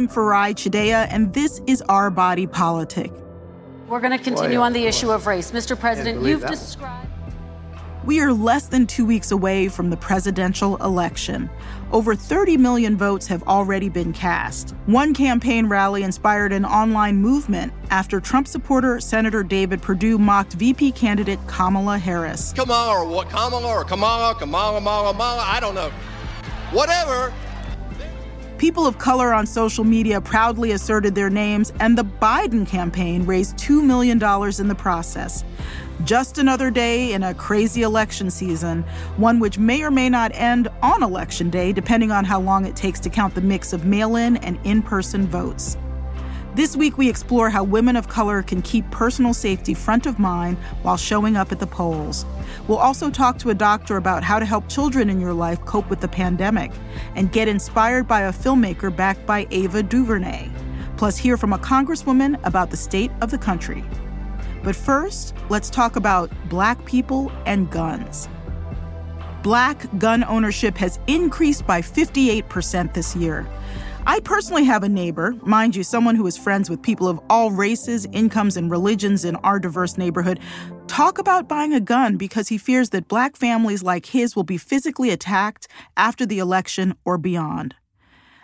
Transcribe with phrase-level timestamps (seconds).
[0.00, 3.12] I'm Farai Chideya, and this is Our Body Politic.
[3.86, 5.50] We're going to continue Boy, on the issue of race.
[5.50, 5.78] Mr.
[5.78, 7.06] President, you've described.
[8.06, 11.50] We are less than two weeks away from the presidential election.
[11.92, 14.74] Over 30 million votes have already been cast.
[14.86, 20.92] One campaign rally inspired an online movement after Trump supporter Senator David Perdue mocked VP
[20.92, 22.54] candidate Kamala Harris.
[22.54, 23.28] Kamala or what?
[23.28, 25.90] Kamala or Kamala, Kamala, Kamala, Kamala, I don't know.
[26.72, 27.34] Whatever.
[28.60, 33.56] People of color on social media proudly asserted their names, and the Biden campaign raised
[33.56, 34.18] $2 million
[34.60, 35.44] in the process.
[36.04, 38.82] Just another day in a crazy election season,
[39.16, 42.76] one which may or may not end on election day, depending on how long it
[42.76, 45.78] takes to count the mix of mail in and in person votes.
[46.56, 50.58] This week, we explore how women of color can keep personal safety front of mind
[50.82, 52.26] while showing up at the polls.
[52.66, 55.88] We'll also talk to a doctor about how to help children in your life cope
[55.88, 56.72] with the pandemic
[57.14, 60.50] and get inspired by a filmmaker backed by Ava DuVernay.
[60.96, 63.84] Plus, hear from a congresswoman about the state of the country.
[64.64, 68.28] But first, let's talk about black people and guns.
[69.44, 73.46] Black gun ownership has increased by 58% this year.
[74.06, 77.50] I personally have a neighbor, mind you, someone who is friends with people of all
[77.50, 80.40] races, incomes, and religions in our diverse neighborhood,
[80.86, 84.56] talk about buying a gun because he fears that black families like his will be
[84.56, 87.74] physically attacked after the election or beyond.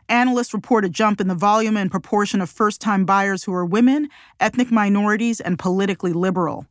[0.09, 3.65] Analysts report a jump in the volume and proportion of first time buyers who are
[3.65, 6.67] women, ethnic minorities, and politically liberal.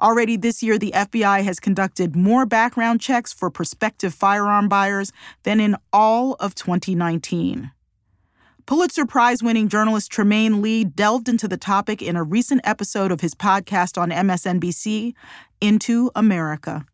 [0.00, 5.10] Already this year, the FBI has conducted more background checks for prospective firearm buyers
[5.42, 7.72] than in all of 2019.
[8.66, 13.20] Pulitzer Prize winning journalist Trymaine Lee delved into the topic in a recent episode of
[13.20, 15.14] his podcast on MSNBC,
[15.60, 16.84] Into America.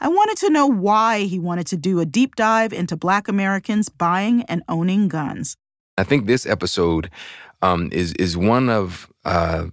[0.00, 3.88] I wanted to know why he wanted to do a deep dive into Black Americans
[3.88, 5.56] buying and owning guns.
[5.96, 7.08] I think this episode
[7.62, 9.64] um, is is one of uh,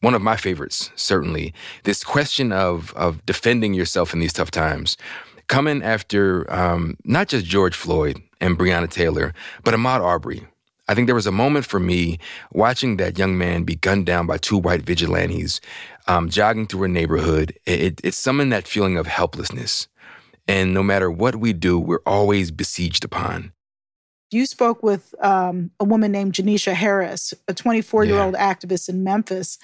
[0.00, 0.92] one of my favorites.
[0.94, 4.96] Certainly, this question of of defending yourself in these tough times,
[5.48, 9.34] coming after um, not just George Floyd and Breonna Taylor,
[9.64, 10.46] but Ahmaud Arbery.
[10.86, 12.18] I think there was a moment for me
[12.52, 15.60] watching that young man be gunned down by two white vigilantes
[16.06, 17.58] um, jogging through a neighborhood.
[17.64, 19.88] It, it summoned that feeling of helplessness.
[20.46, 23.52] And no matter what we do, we're always besieged upon.
[24.30, 29.04] You spoke with um, a woman named Janisha Harris, a 24 year old activist in
[29.04, 29.58] Memphis.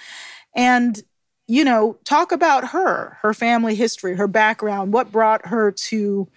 [0.54, 1.03] And,
[1.47, 6.28] you know, talk about her, her family history, her background, what brought her to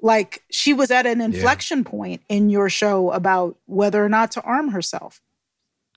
[0.00, 1.90] like she was at an inflection yeah.
[1.90, 5.20] point in your show about whether or not to arm herself.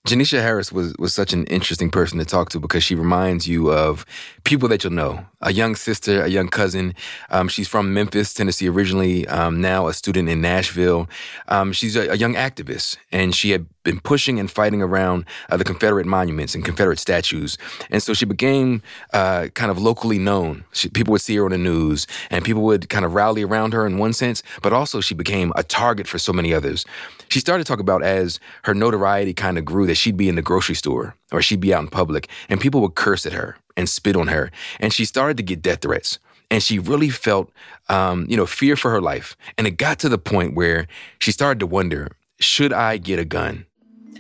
[0.07, 3.72] Janisha Harris was was such an interesting person to talk to because she reminds you
[3.72, 4.03] of
[4.44, 5.23] people that you'll know.
[5.41, 6.95] A young sister, a young cousin.
[7.29, 9.28] Um, she's from Memphis, Tennessee originally.
[9.28, 11.07] Um, now a student in Nashville.
[11.50, 15.58] Um, she's a, a, young activist, and she had been pushing and fighting around uh,
[15.58, 17.58] the Confederate monuments and Confederate statues.
[17.90, 18.81] And so she became
[19.14, 20.64] uh, kind of locally known.
[20.72, 23.74] She, people would see her on the news and people would kind of rally around
[23.74, 26.86] her in one sense, but also she became a target for so many others.
[27.30, 30.36] She started to talk about as her notoriety kind of grew that she'd be in
[30.36, 33.58] the grocery store or she'd be out in public and people would curse at her
[33.78, 34.52] and spit on her.
[34.80, 36.20] And she started to get death threats
[36.52, 37.50] and she really felt
[37.90, 40.86] um, you know fear for her life and it got to the point where
[41.18, 42.09] she started to wonder
[42.40, 43.66] should i get a gun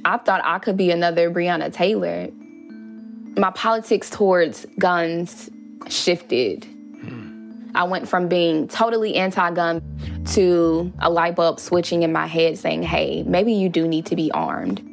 [0.05, 2.29] I thought I could be another Breonna Taylor.
[3.37, 5.49] My politics towards guns
[5.87, 6.65] shifted.
[6.65, 7.69] Hmm.
[7.73, 9.81] I went from being totally anti gun
[10.33, 14.15] to a light bulb switching in my head saying, hey, maybe you do need to
[14.15, 14.87] be armed.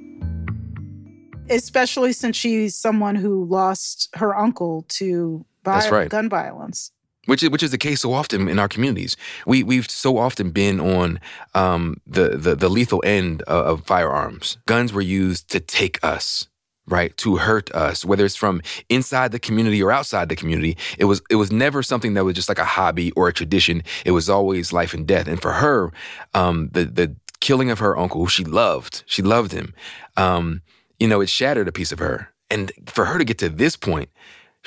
[1.50, 6.08] Especially since she's someone who lost her uncle to vi- right.
[6.08, 6.92] gun violence
[7.28, 9.16] which is which is the case so often in our communities.
[9.46, 11.20] We we've so often been on
[11.54, 14.56] um, the, the the lethal end of, of firearms.
[14.66, 16.48] Guns were used to take us
[16.86, 21.04] right to hurt us whether it's from inside the community or outside the community it
[21.04, 24.12] was it was never something that was just like a hobby or a tradition it
[24.12, 25.92] was always life and death and for her
[26.32, 29.74] um, the the killing of her uncle who she loved she loved him
[30.16, 30.62] um,
[30.98, 33.76] you know it shattered a piece of her and for her to get to this
[33.76, 34.08] point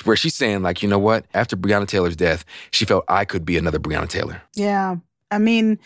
[0.04, 1.26] where she's saying, like, you know what?
[1.34, 4.42] After Breonna Taylor's death, she felt I could be another Breonna Taylor.
[4.54, 4.96] Yeah.
[5.30, 5.78] I mean,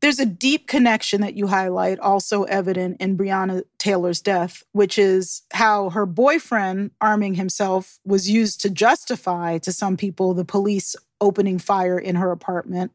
[0.00, 5.42] there's a deep connection that you highlight, also evident in Breonna Taylor's death, which is
[5.52, 11.58] how her boyfriend arming himself was used to justify to some people the police opening
[11.58, 12.92] fire in her apartment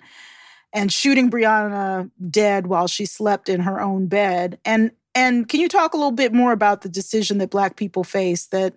[0.73, 4.59] and shooting Breonna dead while she slept in her own bed.
[4.65, 8.03] And and can you talk a little bit more about the decision that black people
[8.03, 8.75] face that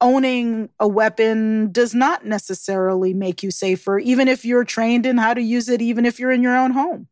[0.00, 5.34] owning a weapon does not necessarily make you safer, even if you're trained in how
[5.34, 7.08] to use it, even if you're in your own home.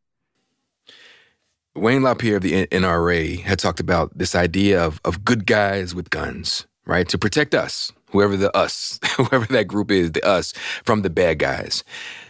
[1.75, 6.11] Wayne LaPierre of the NRA had talked about this idea of, of good guys with
[6.11, 7.09] guns, right?
[7.09, 10.53] To protect us, whoever the us, whoever that group is, the us,
[10.85, 11.85] from the bad guys.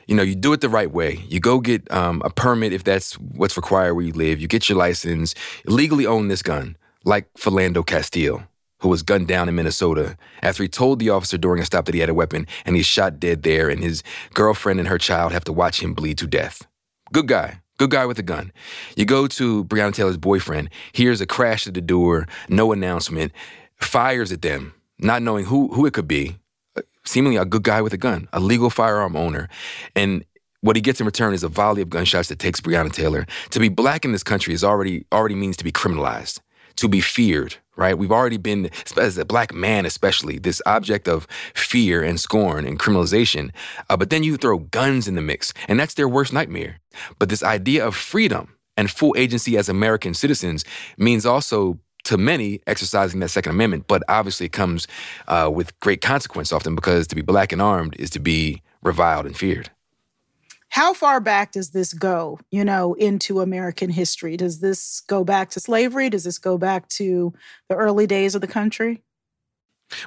[0.06, 1.22] You know, you do it the right way.
[1.28, 4.40] You go get um, a permit if that's what's required where you live.
[4.40, 5.34] You get your license,
[5.66, 8.43] legally own this gun, like Philando Castile,
[8.80, 11.94] who was gunned down in Minnesota after he told the officer during a stop that
[11.94, 14.02] he had a weapon and he's shot dead there, and his
[14.34, 16.66] girlfriend and her child have to watch him bleed to death.
[17.12, 17.60] Good guy.
[17.78, 18.52] Good guy with a gun.
[18.96, 23.32] You go to Breonna Taylor's boyfriend, hears a crash at the door, no announcement,
[23.76, 26.38] fires at them, not knowing who, who it could be,
[26.76, 29.48] uh, seemingly a good guy with a gun, a legal firearm owner.
[29.94, 30.24] And
[30.60, 33.26] what he gets in return is a volley of gunshots that takes Breonna Taylor.
[33.50, 36.40] To be black in this country is already already means to be criminalized,
[36.76, 37.96] to be feared, right?
[37.96, 42.78] We've already been, as a black man especially, this object of fear and scorn and
[42.78, 43.52] criminalization.
[43.88, 46.80] Uh, but then you throw guns in the mix, and that's their worst nightmare.
[47.19, 50.64] But this idea of freedom and full agency as American citizens
[50.98, 54.88] means also to many exercising that Second Amendment, but obviously it comes
[55.28, 59.26] uh, with great consequence often because to be black and armed is to be reviled
[59.26, 59.70] and feared.
[60.70, 64.37] How far back does this go, you know, into American history?
[64.37, 66.11] Does this go back to slavery?
[66.11, 67.32] Does this go back to
[67.69, 69.03] the early days of the country?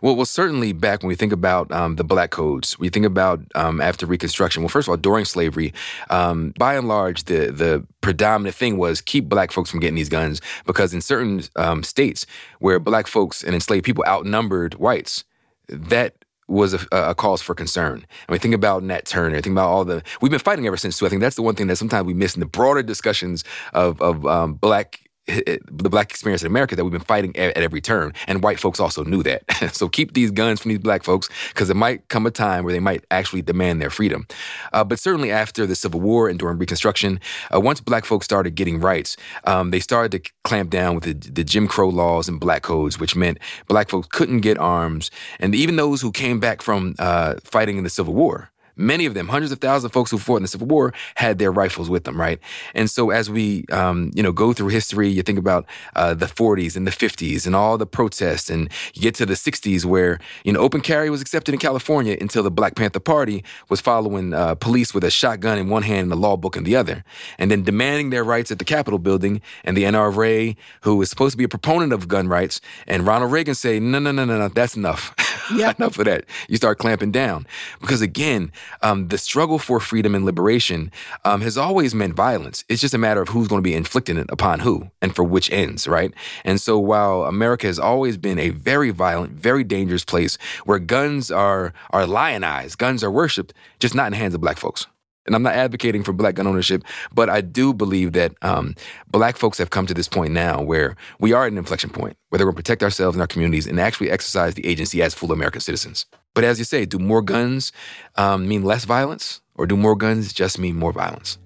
[0.01, 3.41] Well, well, certainly back when we think about um, the black codes, we think about
[3.55, 4.61] um, after Reconstruction.
[4.61, 5.73] Well, first of all, during slavery,
[6.09, 10.09] um, by and large, the the predominant thing was keep black folks from getting these
[10.09, 12.25] guns because in certain um, states
[12.59, 15.23] where black folks and enslaved people outnumbered whites,
[15.67, 16.20] that
[16.51, 17.93] was a, a, cause for concern.
[17.93, 20.99] And we think about Nat Turner, think about all the we've been fighting ever since
[20.99, 21.05] too.
[21.05, 23.43] I think that's the one thing that sometimes we miss in the broader discussions
[23.73, 27.63] of of um, black the black experience in America that we've been fighting at, at
[27.63, 29.43] every turn, and white folks also knew that.
[29.73, 32.73] so keep these guns from these black folks because it might come a time where
[32.73, 34.25] they might actually demand their freedom.
[34.73, 37.19] Uh, but certainly after the Civil War and during Reconstruction,
[37.53, 39.15] uh, once black folks started getting rights,
[39.45, 42.99] um, they started to clamp down with the, the Jim Crow laws and black codes,
[42.99, 47.35] which meant black folks couldn't get arms, and even those who came back from uh,
[47.43, 48.51] fighting in the Civil War
[48.81, 51.39] many of them, hundreds of thousands of folks who fought in the Civil War, had
[51.39, 52.39] their rifles with them, right?
[52.73, 56.25] And so as we, um, you know, go through history, you think about uh, the
[56.25, 60.19] 40s and the 50s and all the protests, and you get to the 60s where
[60.43, 64.33] you know open carry was accepted in California until the Black Panther Party was following
[64.33, 67.03] uh, police with a shotgun in one hand and a law book in the other,
[67.37, 71.31] and then demanding their rights at the Capitol building, and the NRA, who was supposed
[71.33, 74.37] to be a proponent of gun rights, and Ronald Reagan say, no, no, no, no,
[74.37, 75.13] no, that's enough.
[75.53, 75.73] Yeah.
[75.77, 76.23] enough of that.
[76.47, 77.45] You start clamping down
[77.81, 80.91] because again, um, the struggle for freedom and liberation
[81.25, 82.63] um, has always meant violence.
[82.69, 85.23] It's just a matter of who's going to be inflicting it upon who and for
[85.23, 86.13] which ends, right?
[86.43, 91.31] And so while America has always been a very violent, very dangerous place where guns
[91.31, 94.87] are are lionized, guns are worshipped, just not in the hands of black folks
[95.25, 96.83] and I'm not advocating for black gun ownership,
[97.13, 98.75] but I do believe that um,
[99.11, 102.17] black folks have come to this point now where we are at an inflection point
[102.29, 105.13] where they're going to protect ourselves and our communities and actually exercise the agency as
[105.13, 106.05] full American citizens.
[106.33, 107.71] But as you say, do more guns
[108.15, 111.37] um, mean less violence, or do more guns just mean more violence?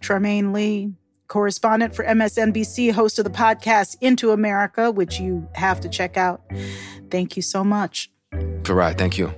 [0.00, 0.94] Trymaine Lee,
[1.28, 6.42] correspondent for MSNBC, host of the podcast Into America, which you have to check out.
[7.10, 8.10] Thank you so much.
[8.62, 9.32] Farai, thank you.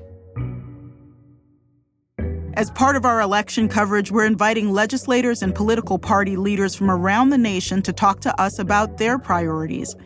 [2.57, 7.31] As part of our election coverage, we're inviting legislators and political party leaders from around
[7.31, 9.97] the nation to talk to us about their priorities.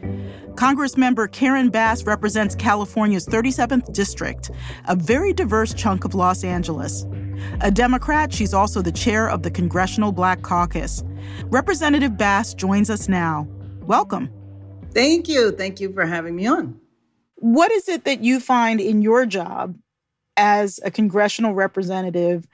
[0.58, 4.50] Congressmember Karen Bass represents California's 37th district,
[4.88, 7.06] a very diverse chunk of Los Angeles.
[7.60, 11.04] A Democrat, she's also the chair of the Congressional Black Caucus.
[11.44, 13.46] Representative Bass joins us now.
[13.82, 14.30] Welcome.
[14.92, 15.52] Thank you.
[15.52, 16.80] Thank you for having me on.
[17.36, 19.78] What is it that you find in your job
[20.36, 22.48] as a congressional representative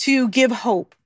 [0.00, 0.96] to give hope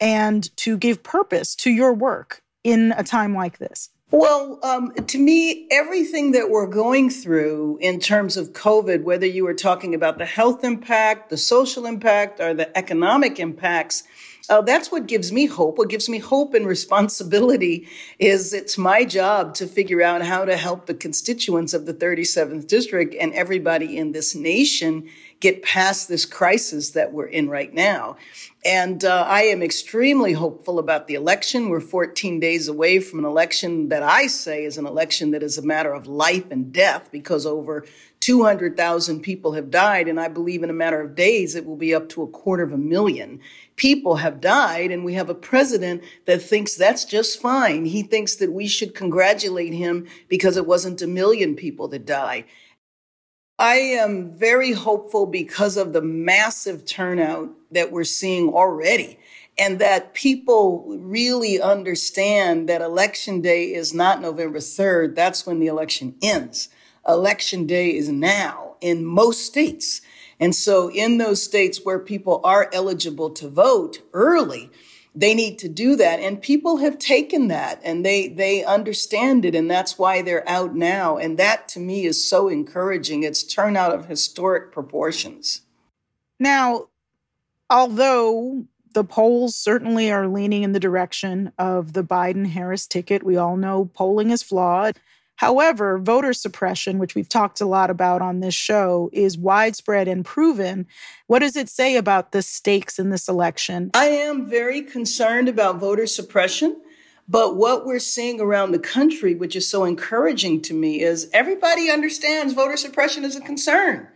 [0.00, 3.90] and to give purpose to your work in a time like this?
[4.12, 9.44] Well, um, to me, everything that we're going through in terms of COVID, whether you
[9.44, 14.02] were talking about the health impact, the social impact, or the economic impacts,
[14.48, 15.78] uh, that's what gives me hope.
[15.78, 17.86] What gives me hope and responsibility
[18.18, 22.66] is it's my job to figure out how to help the constituents of the 37th
[22.66, 25.08] district and everybody in this nation
[25.40, 28.16] get past this crisis that we're in right now.
[28.64, 31.70] And uh, I am extremely hopeful about the election.
[31.70, 35.56] We're 14 days away from an election that I say is an election that is
[35.56, 37.86] a matter of life and death because over
[38.30, 40.06] 200,000 people have died.
[40.06, 42.62] And I believe in a matter of days, it will be up to a quarter
[42.62, 43.40] of a million
[43.74, 44.92] people have died.
[44.92, 47.86] And we have a president that thinks that's just fine.
[47.86, 52.44] He thinks that we should congratulate him because it wasn't a million people that died.
[53.58, 59.18] I am very hopeful because of the massive turnout that we're seeing already.
[59.58, 65.14] and that people really understand that election day is not November 3rd.
[65.14, 66.70] That's when the election ends.
[67.12, 70.00] Election day is now in most states.
[70.38, 74.70] And so in those states where people are eligible to vote early,
[75.14, 76.20] they need to do that.
[76.20, 79.54] And people have taken that and they, they understand it.
[79.54, 81.18] And that's why they're out now.
[81.18, 83.22] And that to me is so encouraging.
[83.22, 85.62] It's turnout of historic proportions.
[86.38, 86.86] Now,
[87.68, 88.64] although
[88.94, 93.56] the polls certainly are leaning in the direction of the Biden Harris ticket, we all
[93.56, 94.98] know polling is flawed.
[95.40, 100.22] However, voter suppression, which we've talked a lot about on this show, is widespread and
[100.22, 100.86] proven.
[101.28, 103.90] What does it say about the stakes in this election?
[103.94, 106.82] I am very concerned about voter suppression.
[107.26, 111.90] But what we're seeing around the country, which is so encouraging to me, is everybody
[111.90, 114.08] understands voter suppression is a concern.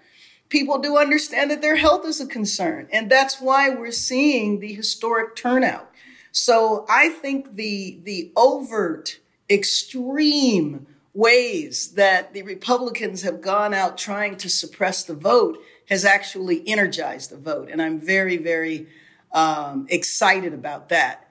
[0.51, 2.87] People do understand that their health is a concern.
[2.93, 5.91] And that's why we're seeing the historic turnout.
[6.33, 14.37] So I think the, the overt, extreme ways that the Republicans have gone out trying
[14.37, 17.69] to suppress the vote has actually energized the vote.
[17.71, 18.89] And I'm very, very
[19.33, 21.31] um, excited about that.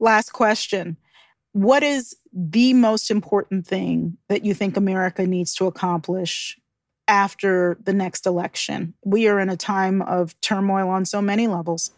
[0.00, 0.96] Last question.
[1.52, 6.58] What is the most important thing that you think America needs to accomplish
[7.06, 8.94] after the next election?
[9.04, 11.92] We are in a time of turmoil on so many levels.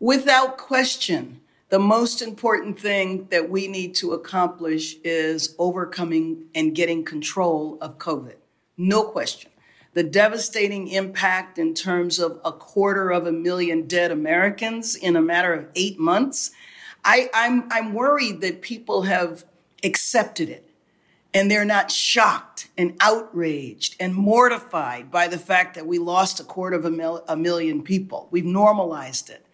[0.00, 7.04] Without question, the most important thing that we need to accomplish is overcoming and getting
[7.04, 8.36] control of COVID.
[8.76, 9.50] No question.
[9.92, 15.20] The devastating impact in terms of a quarter of a million dead Americans in a
[15.20, 16.52] matter of eight months.
[17.04, 19.44] I, I'm, I'm worried that people have
[19.84, 20.70] accepted it
[21.34, 26.44] and they're not shocked and outraged and mortified by the fact that we lost a
[26.44, 28.28] quarter of a, mil- a million people.
[28.30, 29.44] We've normalized it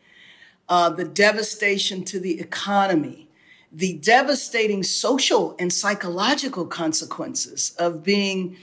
[0.69, 3.29] uh, the devastation to the economy,
[3.73, 8.57] the devastating social and psychological consequences of being,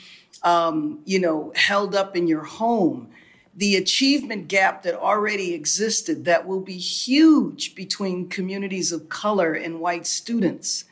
[0.44, 3.10] um, you know, held up in your home,
[3.56, 9.80] the achievement gap that already existed that will be huge between communities of color and
[9.80, 10.86] white students.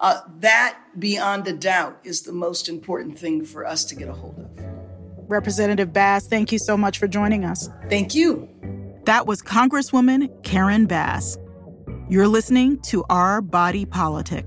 [0.00, 4.12] Uh, that, beyond a doubt, is the most important thing for us to get a
[4.12, 5.28] hold of.
[5.28, 7.68] Representative Bass, thank you so much for joining us.
[7.88, 8.48] Thank you.
[9.06, 11.38] That was Congresswoman Karen Bass.
[12.08, 14.44] You're listening to Our Body Politic.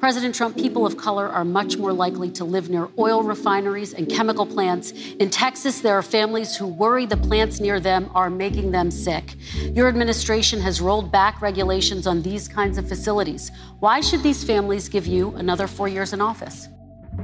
[0.00, 4.08] President Trump, people of color are much more likely to live near oil refineries and
[4.08, 4.90] chemical plants.
[5.20, 9.36] In Texas, there are families who worry the plants near them are making them sick.
[9.76, 13.52] Your administration has rolled back regulations on these kinds of facilities.
[13.78, 16.68] Why should these families give you another four years in office?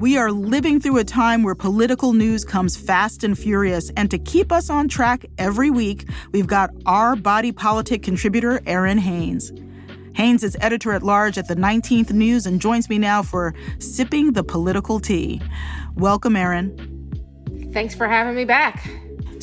[0.01, 3.91] We are living through a time where political news comes fast and furious.
[3.97, 8.99] And to keep us on track every week, we've got our body politic contributor, Errin
[8.99, 9.53] Haynes.
[10.17, 14.33] Haynes is editor at large at the 19th News and joins me now for Sipping
[14.33, 15.41] the Political Tea.
[15.95, 17.73] Welcome, Errin.
[17.73, 18.89] Thanks for having me back.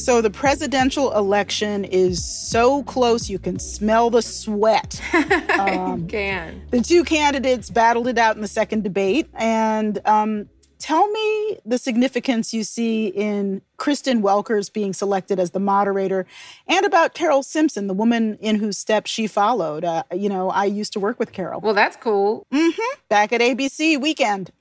[0.04, 5.00] So the presidential election is so close you can smell the sweat.
[5.52, 6.62] Um, you can.
[6.72, 11.78] The two candidates battled it out in the second debate, and um, tell me the
[11.78, 16.26] significance you see in Kristen Welker's being selected as the moderator,
[16.68, 19.84] and about Carole Simpson, the woman in whose steps she followed.
[19.86, 21.62] Uh, you know, I used to work with Carole.
[21.62, 22.48] Well, that's cool.
[22.52, 23.00] Mm-hmm.
[23.08, 24.52] Back at ABC weekend.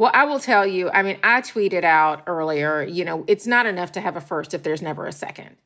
[0.00, 3.66] Well, I will tell you, I mean, I tweeted out earlier, you know, it's not
[3.66, 5.56] enough to have a first if there's never a second.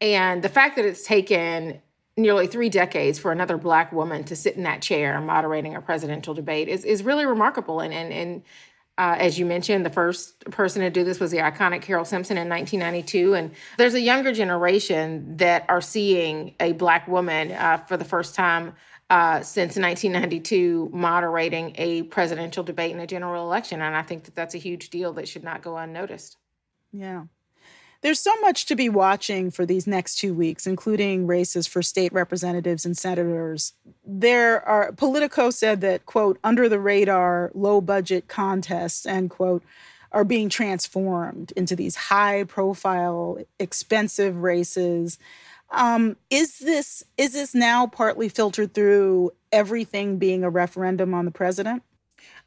[0.00, 1.80] And the fact that it's taken
[2.16, 6.34] nearly three decades for another black woman to sit in that chair moderating a presidential
[6.34, 7.78] debate is, is really remarkable.
[7.78, 8.42] And, and, and
[8.98, 12.38] uh, as you mentioned, the first person to do this was the iconic Carole Simpson
[12.38, 13.34] in 1992.
[13.34, 18.34] And there's a younger generation that are seeing a black woman uh, for the first
[18.34, 18.74] time
[19.10, 23.82] uh, since 1992 moderating a presidential debate in a general election.
[23.82, 26.38] And I think that that's a huge deal that should not go unnoticed.
[26.92, 27.24] Yeah.
[28.06, 32.12] There's so much to be watching for these next two weeks, including races for state
[32.12, 33.72] representatives and senators.
[34.04, 39.64] There are, Politico said that, quote, under the radar, low budget contests, end quote,
[40.12, 45.18] are being transformed into these high profile, expensive races
[45.70, 51.32] um, is this is this now partly filtered through everything being a referendum on the
[51.32, 51.82] president?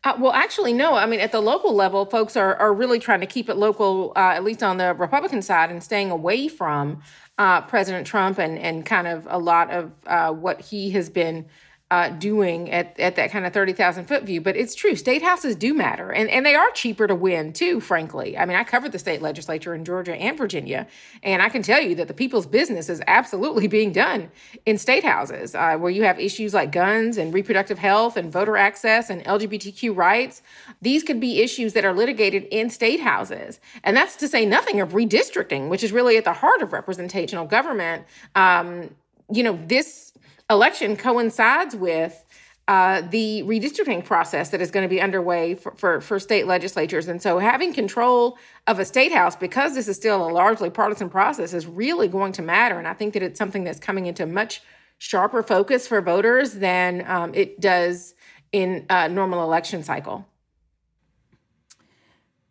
[0.04, 0.94] Uh, well, actually, no.
[0.94, 4.14] I mean, at the local level, folks are, are really trying to keep it local,
[4.16, 7.02] uh, at least on the Republican side, and staying away from
[7.38, 11.46] uh, President Trump and, and kind of a lot of uh, what he has been
[11.92, 14.42] uh, doing at, at that kind of 30,000 foot view.
[14.42, 16.12] But it's true, state houses do matter.
[16.12, 18.38] And, and they are cheaper to win, too, frankly.
[18.38, 20.88] I mean, I covered the state legislature in Georgia and Virginia,
[21.24, 24.32] and I can tell you that the people's business is absolutely being done
[24.66, 28.56] in state houses uh, where you have issues like guns and reproductive health and voter
[28.56, 30.44] access and LGBTQ rights.
[30.82, 33.60] These could be issues that are litigated in state houses.
[33.84, 37.46] And that's to say nothing of redistricting, which is really at the heart of representational
[37.46, 38.06] government.
[38.36, 38.96] Um,
[39.32, 40.09] you know, this
[40.50, 42.24] election coincides with
[42.68, 47.08] uh, the redistricting process that is going to be underway for, for, for, state legislatures.
[47.08, 48.38] And so having control
[48.68, 52.32] of a state house, because this is still a largely partisan process, is really going
[52.34, 52.78] to matter.
[52.78, 54.62] And I think that it's something that's coming into much
[55.00, 58.14] sharper focus for voters than um, it does
[58.52, 60.28] in a normal election cycle.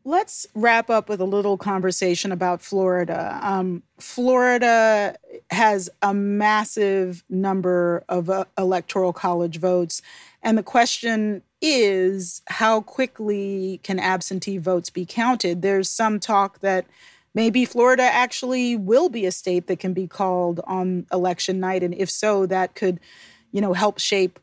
[0.08, 3.38] Let's wrap up with a little conversation about Florida.
[3.42, 5.14] Um, Florida
[5.50, 10.00] has a massive number of uh, electoral college votes.
[10.42, 15.60] And the question is how quickly can absentee votes be counted?
[15.60, 16.86] There's some talk that
[17.34, 21.82] maybe Florida actually will be a state that can be called on election night.
[21.82, 22.98] And if so, that could,
[23.52, 24.38] you know, help shape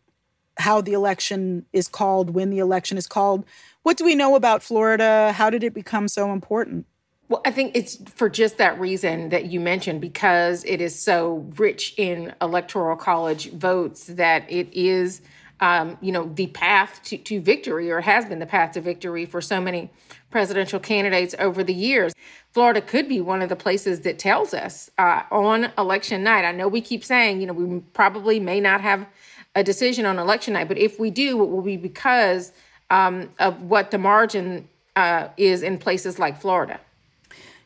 [0.57, 3.45] how the election is called, when the election is called.
[3.85, 5.31] What do we know about Florida?
[5.31, 6.87] How did it become so important?
[7.29, 11.47] Well, I think it's for just that reason that you mentioned, because it is so
[11.55, 15.21] rich in electoral college votes that it is,
[15.59, 19.27] um, you know, the path to, to victory, or has been the path to victory
[19.27, 19.91] for so many
[20.31, 22.15] presidential candidates over the years.
[22.53, 26.43] Florida could be one of the places that tells us uh, on election night.
[26.43, 29.05] I know we keep saying, you know, we probably may not have
[29.53, 32.51] a decision on election night, but if we do, it will be because
[32.95, 36.79] um, of what the margin uh, is in places like Florida.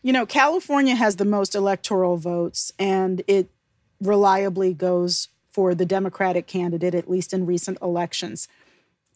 [0.01, 3.49] You know, California has the most electoral votes, and it
[4.01, 8.47] reliably goes for the Democratic candidate, at least in recent elections.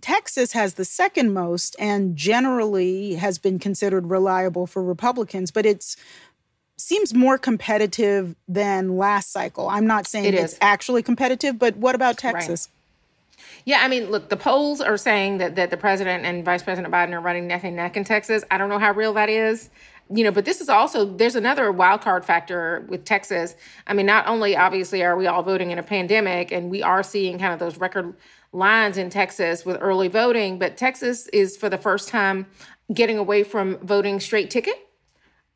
[0.02, 5.96] Texas has the second most and generally has been considered reliable for Republicans, but it's
[6.76, 9.70] seems more competitive than last cycle.
[9.70, 12.68] I'm not saying it it's actually competitive, but what about Texas?
[12.70, 12.83] Right.
[13.66, 16.94] Yeah, I mean, look, the polls are saying that that the president and Vice President
[16.94, 18.44] Biden are running neck and neck in Texas.
[18.52, 19.70] I don't know how real that is.
[20.10, 23.56] You know, but this is also there's another wild card factor with Texas.
[23.88, 27.04] I mean, not only obviously are we all voting in a pandemic and we are
[27.04, 28.14] seeing kind of those record
[28.52, 32.46] lines in Texas with early voting, but Texas is for the first time
[32.94, 34.88] getting away from voting straight ticket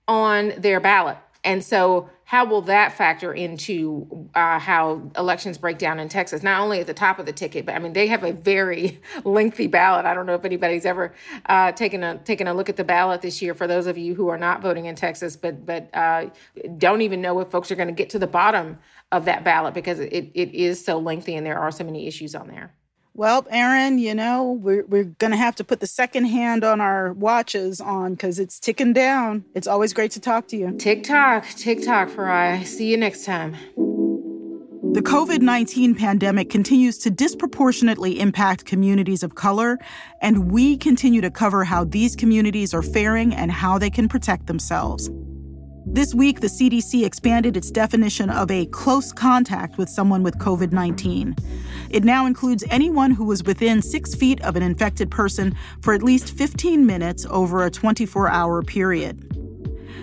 [0.08, 1.18] on their ballot.
[1.48, 6.44] And so, how will that factor into uh, how elections break down in Texas?
[6.44, 9.00] Not only at the top of the ticket, but I mean, they have a very
[9.24, 10.06] lengthy ballot.
[10.06, 11.14] I don't know if anybody's ever
[11.46, 13.54] uh, taken a taken a look at the ballot this year.
[13.54, 16.32] For those of you who are not voting in Texas, but but uh,
[16.78, 18.78] don't even know if folks are going to get to the bottom
[19.14, 22.36] of that ballot because it, it is so lengthy and there are so many issues
[22.36, 22.74] on there.
[23.18, 26.80] Well, Errin, you know, we're, we're going to have to put the second hand on
[26.80, 29.44] our watches on because it's ticking down.
[29.56, 30.78] It's always great to talk to you.
[30.78, 32.64] Tick tock, tick tock, Farai.
[32.64, 33.54] See you next time.
[34.94, 39.80] The COVID 19 pandemic continues to disproportionately impact communities of color,
[40.22, 44.46] and we continue to cover how these communities are faring and how they can protect
[44.46, 45.10] themselves.
[45.90, 50.74] This week, the CDC expanded its definition of a close contact with someone with COVID
[50.74, 51.34] 19.
[51.90, 56.04] It now includes anyone who was within six feet of an infected person for at
[56.04, 59.24] least 15 minutes over a 24 hour period.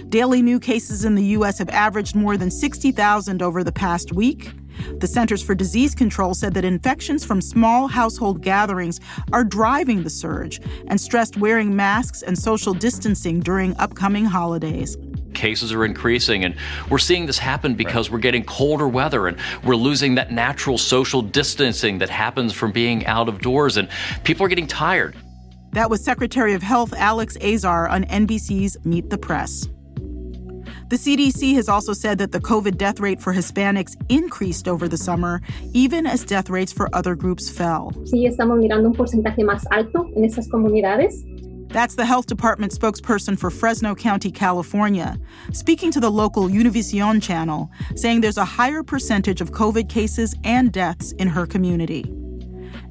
[0.09, 1.59] Daily new cases in the U.S.
[1.59, 4.53] have averaged more than 60,000 over the past week.
[5.01, 9.01] The Centers for Disease Control said that infections from small household gatherings
[9.33, 14.97] are driving the surge and stressed wearing masks and social distancing during upcoming holidays
[15.35, 16.45] cases are increasing.
[16.45, 16.55] And
[16.89, 18.15] we're seeing this happen because right.
[18.15, 23.05] we're getting colder weather and we're losing that natural social distancing that happens from being
[23.07, 23.77] out of doors.
[23.77, 23.89] And
[24.25, 25.17] people are getting tired.
[25.73, 29.67] That was Secretary of Health Alex Azar on NBC's Meet the Press.
[30.89, 34.97] The CDC has also said that the COVID death rate for Hispanics increased over the
[34.97, 35.41] summer,
[35.73, 37.91] even as death rates for other groups fell.
[38.05, 41.25] Sí, estamos mirando un porcentaje más alto en esas comunidades.
[41.75, 45.19] That's the health department spokesperson for Fresno County, California,
[45.53, 50.73] speaking to the local Univision channel, saying there's a higher percentage of COVID cases and
[50.73, 52.05] deaths in her community.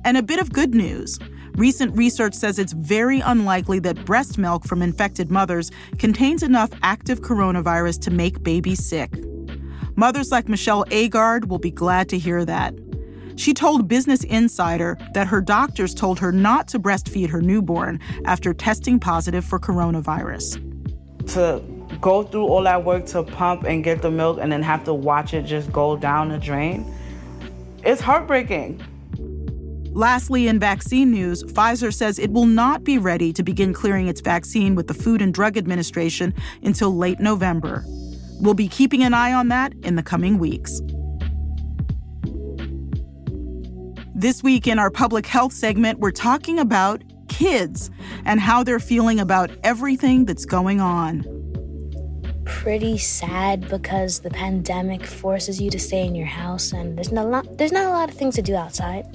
[0.03, 1.17] And a bit of good news.
[1.55, 7.21] Recent research says it's very unlikely that breast milk from infected mothers contains enough active
[7.21, 9.13] coronavirus to make babies sick.
[9.95, 12.73] Mothers like Michelle Agard will be glad to hear that.
[13.35, 18.53] She told Business Insider that her doctors told her not to breastfeed her newborn after
[18.53, 20.61] testing positive for coronavirus.
[21.33, 21.61] To
[22.01, 24.93] go through all that work to pump and get the milk and then have to
[24.93, 26.93] watch it just go down the drain,
[27.83, 28.83] it's heartbreaking.
[29.95, 34.21] Lastly, in vaccine news, Pfizer says it will not be ready to begin clearing its
[34.21, 37.85] vaccine with the Food and Drug Administration until late November.
[38.41, 40.81] We'll be keeping an eye on that in the coming weeks.
[44.23, 47.91] This week in our public health segment, we're talking about kids
[48.23, 51.25] and how they're feeling about everything that's going on.
[52.45, 57.25] Pretty sad because the pandemic forces you to stay in your house and there's not
[57.25, 59.05] a lot, there's not a lot of things to do outside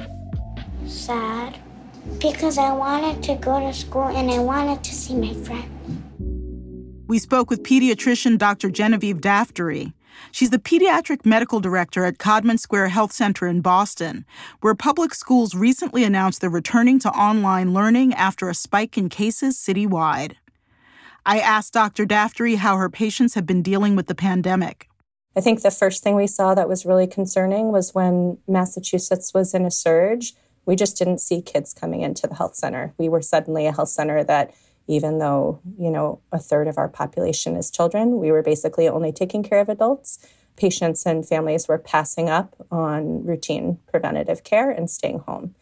[0.87, 1.59] sad
[2.21, 5.71] because I wanted to go to school and I wanted to see my friends.
[7.07, 8.69] We spoke with pediatrician Dr.
[8.69, 9.95] Genevieve Daftary.
[10.33, 14.25] She's the pediatric medical director at Codman Square Health Center in Boston,
[14.61, 19.57] where public schools recently announced they're returning to online learning after a spike in cases
[19.57, 20.35] citywide.
[21.27, 22.07] I asked Dr.
[22.07, 24.89] Daftary how her patients have been dealing with the pandemic.
[25.37, 29.55] I think the first thing we saw that was really concerning was when Massachusetts was
[29.55, 30.35] in a surge
[30.69, 32.93] we just didn't see kids coming into the health center.
[32.99, 34.53] We were suddenly a health center that
[34.89, 39.13] even though, you know, a third of our population is children, we were basically only
[39.13, 40.19] taking care of adults.
[40.57, 45.55] Patients and families were passing up on routine preventative care and staying home.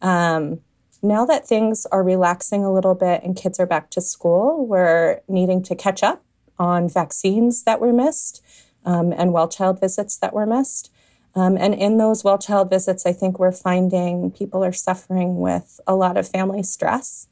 [0.00, 0.60] Um,
[1.02, 5.20] now that things are relaxing a little bit and kids are back to school, we're
[5.28, 6.22] needing to catch up
[6.58, 8.42] on vaccines that were missed
[8.84, 10.90] um, and well child visits that were missed.
[11.34, 15.80] Um, and in those well child visits, I think we're finding people are suffering with
[15.86, 17.28] a lot of family stress.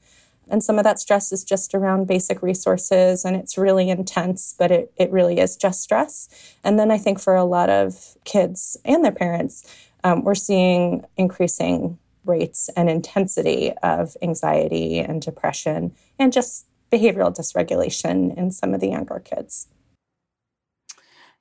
[0.49, 4.71] And some of that stress is just around basic resources and it's really intense, but
[4.71, 6.29] it, it really is just stress.
[6.63, 9.65] And then I think for a lot of kids and their parents,
[10.05, 18.37] um, we're seeing increasing rates and intensity of anxiety and depression and just behavioral dysregulation
[18.37, 19.69] in some of the younger kids.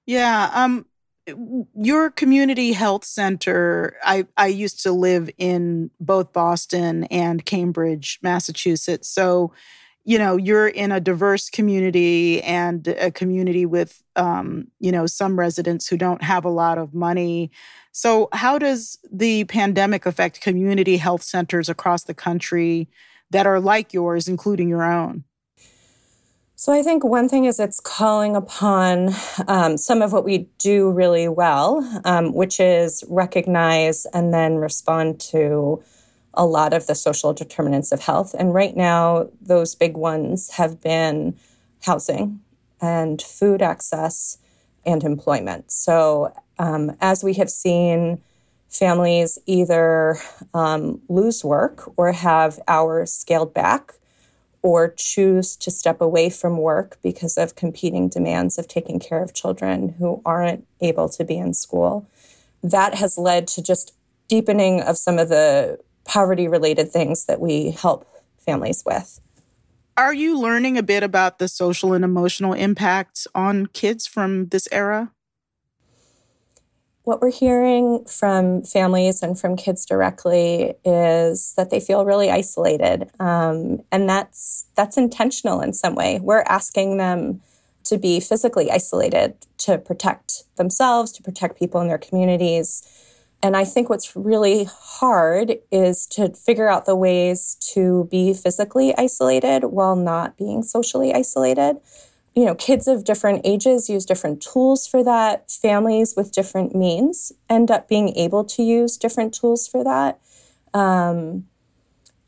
[0.05, 0.49] Yeah.
[0.53, 0.85] Um,
[1.75, 9.07] your community health center i i used to live in both boston and cambridge massachusetts.
[9.09, 9.51] So
[10.05, 15.37] you know you're in a diverse community and a community with um, you know some
[15.37, 17.51] residents who don't have a lot of money.
[17.91, 22.87] So how does the pandemic affect community health centers across the country
[23.31, 25.23] that are like yours including your own
[26.55, 29.09] so I think one thing is it's calling upon
[29.47, 35.19] um, some of what we do really well, um, which is recognize and then respond
[35.31, 35.83] to
[36.33, 38.35] a lot of the social determinants of health.
[38.37, 41.37] And right now, those big ones have been
[41.81, 42.39] housing
[42.81, 44.37] and food access
[44.85, 45.71] and employment.
[45.71, 48.21] So um, as we have seen
[48.69, 50.17] families either
[50.53, 53.93] um, lose work or have hours scaled back,
[54.65, 59.31] or choose to step away from work because of competing demands of taking care of
[59.31, 62.09] children who aren't able to be in school.
[62.63, 63.93] That has led to just
[64.27, 68.07] deepening of some of the poverty related things that we help
[68.39, 69.21] families with.
[69.97, 74.67] Are you learning a bit about the social and emotional impacts on kids from this
[74.71, 75.11] era?
[77.05, 83.09] What we're hearing from families and from kids directly is that they feel really isolated,
[83.19, 86.19] um, and that's that's intentional in some way.
[86.21, 87.41] We're asking them
[87.85, 92.81] to be physically isolated to protect themselves, to protect people in their communities.
[93.43, 98.97] And I think what's really hard is to figure out the ways to be physically
[98.97, 101.77] isolated while not being socially isolated
[102.35, 105.49] you know, kids of different ages use different tools for that.
[105.49, 110.19] Families with different means end up being able to use different tools for that.
[110.73, 111.45] Um,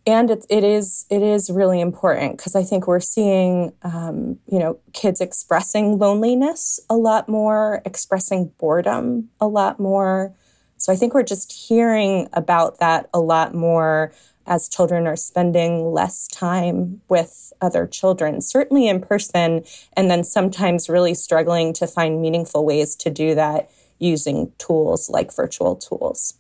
[0.06, 4.58] and it, it is it is really important because I think we're seeing um, you
[4.58, 10.34] know kids expressing loneliness a lot more, expressing boredom a lot more.
[10.78, 14.14] So I think we're just hearing about that a lot more
[14.48, 19.64] as children are spending less time with other children, certainly in person,
[19.96, 25.36] and then sometimes really struggling to find meaningful ways to do that using tools like
[25.36, 26.36] virtual tools.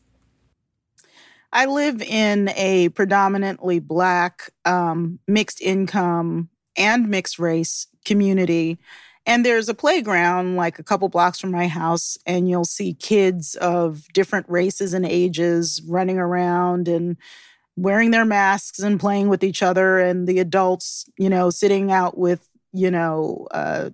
[1.51, 8.77] I live in a predominantly Black, um, mixed income, and mixed race community.
[9.25, 13.55] And there's a playground like a couple blocks from my house, and you'll see kids
[13.55, 17.17] of different races and ages running around and
[17.77, 22.17] wearing their masks and playing with each other and the adults you know sitting out
[22.17, 23.89] with you know uh,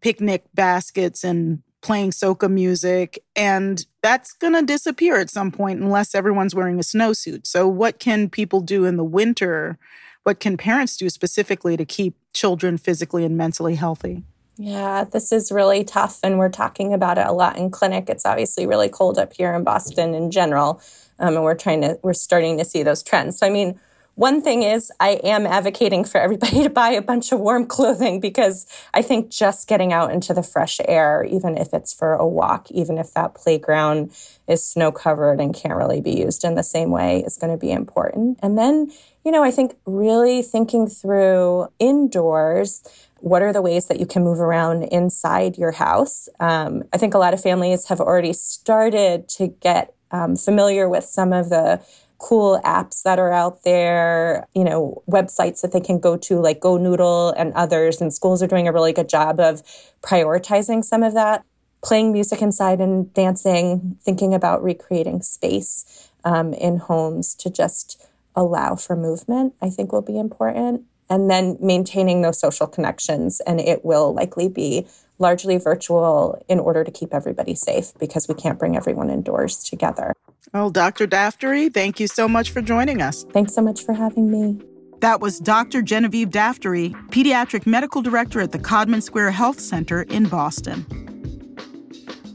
[0.00, 6.14] picnic baskets and playing soca music and that's going to disappear at some point unless
[6.14, 9.78] everyone's wearing a snowsuit so what can people do in the winter
[10.22, 14.24] what can parents do specifically to keep children physically and mentally healthy
[14.56, 16.20] Yeah, this is really tough.
[16.22, 18.08] And we're talking about it a lot in clinic.
[18.08, 20.80] It's obviously really cold up here in Boston in general.
[21.18, 23.38] Um, and we're trying to, we're starting to see those trends.
[23.38, 23.78] So, I mean,
[24.16, 28.20] one thing is, I am advocating for everybody to buy a bunch of warm clothing
[28.20, 32.26] because I think just getting out into the fresh air, even if it's for a
[32.26, 34.12] walk, even if that playground
[34.46, 37.58] is snow covered and can't really be used in the same way, is going to
[37.58, 38.38] be important.
[38.42, 38.92] And then,
[39.24, 42.82] you know, I think really thinking through indoors
[43.24, 46.28] what are the ways that you can move around inside your house?
[46.40, 51.04] Um, I think a lot of families have already started to get um, familiar with
[51.04, 51.82] some of the
[52.18, 56.60] cool apps that are out there, you know, websites that they can go to, like
[56.60, 58.00] Go Noodle and others.
[58.00, 59.62] And schools are doing a really good job of
[60.02, 61.44] prioritizing some of that.
[61.82, 68.76] Playing music inside and dancing, thinking about recreating space um, in homes to just allow
[68.76, 73.40] for movement, I think will be important and then maintaining those social connections.
[73.46, 74.86] And it will likely be
[75.18, 80.14] largely virtual in order to keep everybody safe because we can't bring everyone indoors together.
[80.52, 81.06] Well, Dr.
[81.06, 83.24] Daftary, thank you so much for joining us.
[83.32, 84.60] Thanks so much for having me.
[85.00, 85.82] That was Dr.
[85.82, 90.86] Genevieve Daftary, Pediatric Medical Director at the Codman Square Health Center in Boston.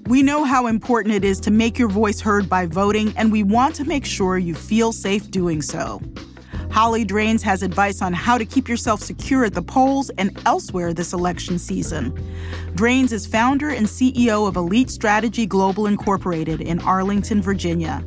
[0.06, 3.44] We know how important it is to make your voice heard by voting, and we
[3.44, 6.02] want to make sure you feel safe doing so.
[6.72, 10.94] Holly Drains has advice on how to keep yourself secure at the polls and elsewhere
[10.94, 12.18] this election season.
[12.76, 18.06] Drains is founder and CEO of Elite Strategy Global Incorporated in Arlington, Virginia.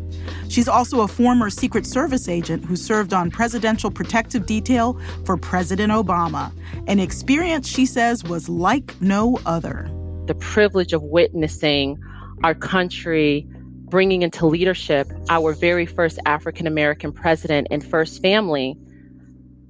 [0.48, 5.92] She's also a former Secret Service agent who served on Presidential Protective Detail for President
[5.92, 6.53] Obama,
[6.87, 9.90] an experience she says was like no other.
[10.27, 11.98] The privilege of witnessing
[12.44, 13.46] our country
[13.92, 18.74] bringing into leadership our very first African American president and first family,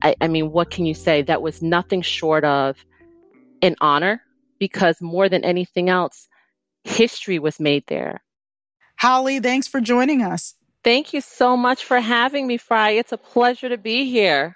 [0.00, 1.22] I, I, mean, what can you say?
[1.22, 2.76] That was nothing short of
[3.62, 4.22] an honor
[4.60, 6.28] because more than anything else,
[6.84, 8.22] history was made there.
[8.96, 10.54] Holly, thanks for joining us.
[10.84, 12.90] Thank you so much for having me, Fry.
[12.90, 14.54] It's a pleasure to be here.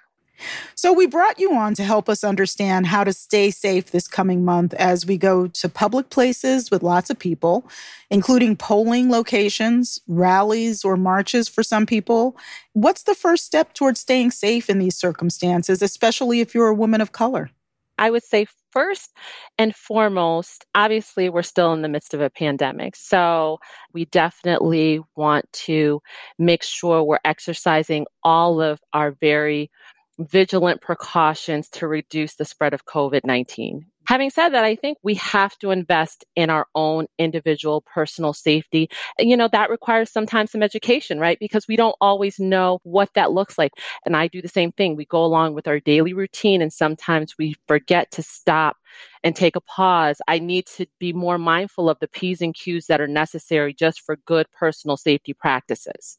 [0.75, 4.45] So, we brought you on to help us understand how to stay safe this coming
[4.45, 7.67] month as we go to public places with lots of people,
[8.09, 12.37] including polling locations, rallies, or marches for some people.
[12.73, 17.01] What's the first step towards staying safe in these circumstances, especially if you're a woman
[17.01, 17.51] of color?
[17.97, 19.11] I would say first
[19.57, 22.95] and foremost, obviously, we're still in the midst of a pandemic.
[22.95, 23.57] So
[23.93, 26.01] we definitely want to
[26.37, 29.71] make sure we're exercising all of our very
[30.19, 33.85] vigilant precautions to reduce the spread of COVID 19.
[34.07, 38.89] Having said that, I think we have to invest in our own individual personal safety.
[39.19, 41.37] You know, that requires sometimes some education, right?
[41.37, 43.73] Because we don't always know what that looks like.
[44.05, 44.95] And I do the same thing.
[44.95, 48.77] We go along with our daily routine and sometimes we forget to stop
[49.25, 50.21] and take a pause.
[50.25, 53.99] I need to be more mindful of the P's and Q's that are necessary just
[53.99, 56.15] for good personal safety practices.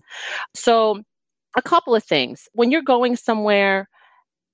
[0.55, 1.05] So
[1.59, 2.49] a couple of things.
[2.53, 3.89] When you're going somewhere,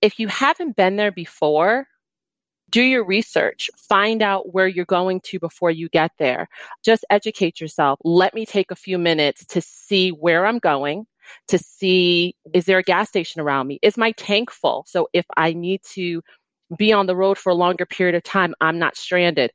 [0.01, 1.87] if you haven't been there before,
[2.71, 6.49] do your research, find out where you're going to before you get there.
[6.83, 8.01] Just educate yourself.
[8.05, 11.05] Let me take a few minutes to see where I'm going,
[11.49, 13.79] to see is there a gas station around me?
[13.83, 14.87] Is my tank full?
[14.89, 16.23] So if I need to
[16.79, 19.53] be on the road for a longer period of time, I'm not stranded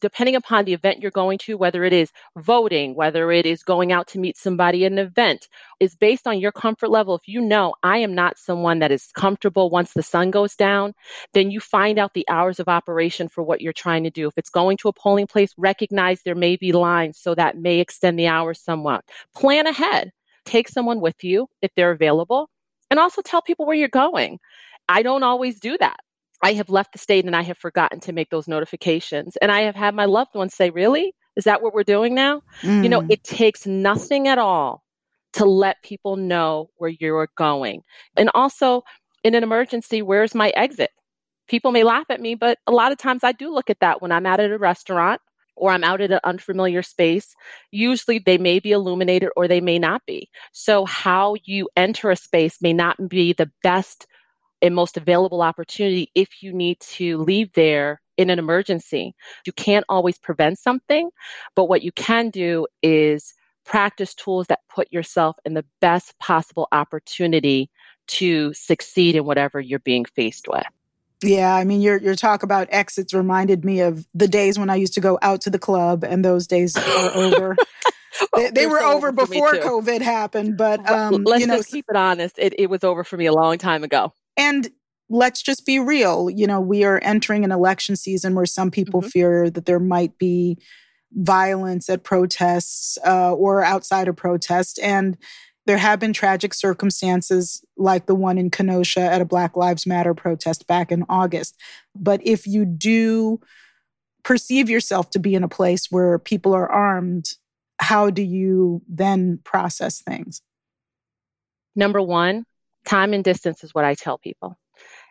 [0.00, 3.92] depending upon the event you're going to, whether it is voting, whether it is going
[3.92, 5.48] out to meet somebody at an event,
[5.80, 7.14] is based on your comfort level.
[7.14, 10.94] If you know I am not someone that is comfortable once the sun goes down,
[11.34, 14.26] then you find out the hours of operation for what you're trying to do.
[14.26, 17.78] If it's going to a polling place, recognize there may be lines, so that may
[17.78, 19.04] extend the hours somewhat.
[19.34, 20.12] Plan ahead.
[20.44, 22.48] Take someone with you if they're available,
[22.90, 24.38] and also tell people where you're going.
[24.88, 25.96] I don't always do that.
[26.42, 29.36] I have left the state and I have forgotten to make those notifications.
[29.38, 31.14] And I have had my loved ones say, Really?
[31.36, 32.42] Is that what we're doing now?
[32.62, 32.82] Mm.
[32.82, 33.10] You know, mm.
[33.10, 34.82] it takes nothing at all
[35.34, 37.82] to let people know where you're going.
[38.16, 38.84] And also,
[39.22, 40.90] in an emergency, where's my exit?
[41.46, 44.00] People may laugh at me, but a lot of times I do look at that
[44.00, 45.20] when I'm out at a restaurant
[45.54, 47.34] or I'm out at an unfamiliar space.
[47.70, 50.30] Usually they may be illuminated or they may not be.
[50.52, 54.06] So, how you enter a space may not be the best
[54.62, 59.14] and most available opportunity if you need to leave there in an emergency.
[59.44, 61.10] You can't always prevent something,
[61.54, 66.68] but what you can do is practice tools that put yourself in the best possible
[66.72, 67.68] opportunity
[68.06, 70.64] to succeed in whatever you're being faced with.
[71.22, 74.76] Yeah, I mean, your your talk about exits reminded me of the days when I
[74.76, 77.56] used to go out to the club, and those days are over.
[78.36, 81.86] they, they were over, over before COVID happened, but um, let's you know, just keep
[81.88, 82.38] it honest.
[82.38, 84.12] It, it was over for me a long time ago.
[84.36, 84.70] And
[85.08, 86.28] let's just be real.
[86.30, 89.10] You know, we are entering an election season where some people mm-hmm.
[89.10, 90.58] fear that there might be
[91.12, 94.78] violence at protests uh, or outside of protests.
[94.78, 95.16] And
[95.66, 100.14] there have been tragic circumstances like the one in Kenosha at a Black Lives Matter
[100.14, 101.60] protest back in August.
[101.94, 103.40] But if you do
[104.22, 107.34] perceive yourself to be in a place where people are armed,
[107.78, 110.40] how do you then process things?
[111.74, 112.44] Number one,
[112.86, 114.56] time and distance is what I tell people.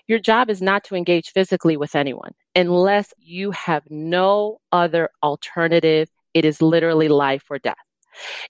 [0.07, 6.09] Your job is not to engage physically with anyone unless you have no other alternative.
[6.33, 7.75] It is literally life or death.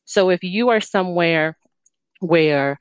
[0.04, 1.58] So if you are somewhere
[2.20, 2.78] where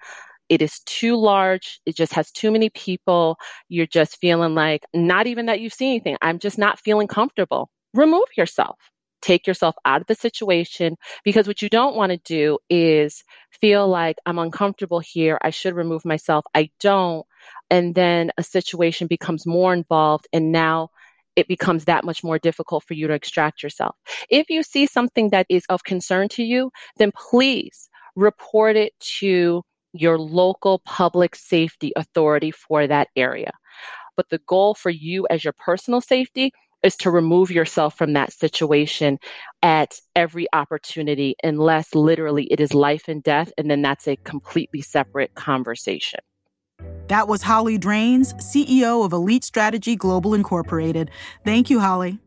[0.48, 3.37] it is too large, it just has too many people,
[3.68, 7.70] you're just feeling like, not even that you see anything, I'm just not feeling comfortable,
[7.94, 8.76] remove yourself.
[9.25, 13.89] Take yourself out of the situation because what you don't want to do is feel
[13.89, 15.39] like I'm uncomfortable here.
[15.41, 16.45] I should remove myself.
[16.55, 17.25] I don't.
[17.71, 20.29] And then a situation becomes more involved.
[20.35, 20.91] And now
[21.37, 23.97] it becomes that much more difficult for you to extract yourself.
[24.29, 29.63] If you see something that is of concern to you, then please report it to
[29.95, 33.53] your local public safety authority for that area.
[34.19, 36.53] But the goal for you as your personal safety
[36.85, 39.18] is to remove yourself from that situation
[39.62, 43.53] at every opportunity, unless literally it is life and death.
[43.59, 46.20] And then that's a completely separate conversation.
[47.09, 51.11] That was Holly Drains, CEO of Elite Strategy Global Incorporated.
[51.44, 52.18] Thank you, Holly.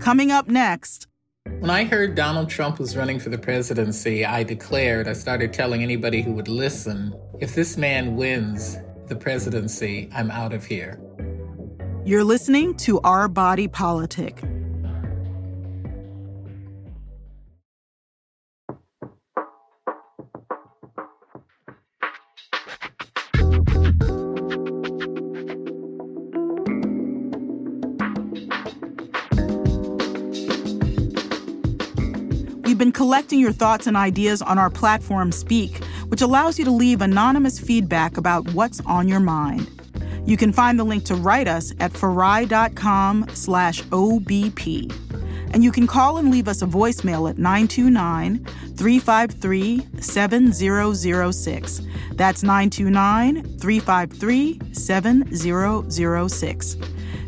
[0.00, 1.06] Coming up next.
[1.60, 5.82] When I heard Donald Trump was running for the presidency, I declared, I started telling
[5.82, 8.76] anybody who would listen, if this man wins
[9.08, 11.00] the presidency, I'm out of here.
[12.08, 14.40] You're listening to Our Body Politic.
[32.64, 36.70] We've been collecting your thoughts and ideas on our platform Speak, which allows you to
[36.70, 39.77] leave anonymous feedback about what's on your mind.
[40.28, 44.92] You can find the link to write us at farai.com slash OBP.
[45.54, 48.44] And you can call and leave us a voicemail at 929
[48.76, 51.80] 353 7006.
[52.12, 56.76] That's 929 353 7006.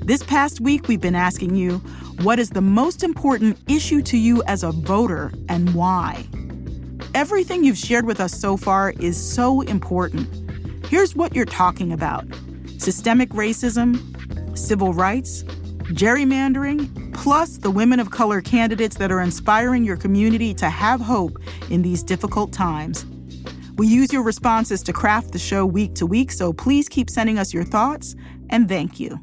[0.02, 1.78] This past week, we've been asking you
[2.20, 6.22] what is the most important issue to you as a voter and why?
[7.14, 10.28] Everything you've shared with us so far is so important.
[10.84, 12.26] Here's what you're talking about
[12.80, 13.98] systemic racism,
[14.56, 15.42] civil rights,
[15.92, 21.36] gerrymandering, plus the women of color candidates that are inspiring your community to have hope
[21.68, 23.04] in these difficult times.
[23.76, 27.38] We use your responses to craft the show week to week, so please keep sending
[27.38, 28.14] us your thoughts
[28.48, 29.20] and thank you.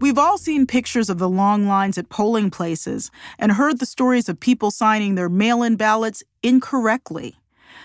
[0.00, 4.28] We've all seen pictures of the long lines at polling places and heard the stories
[4.28, 7.36] of people signing their mail in ballots incorrectly.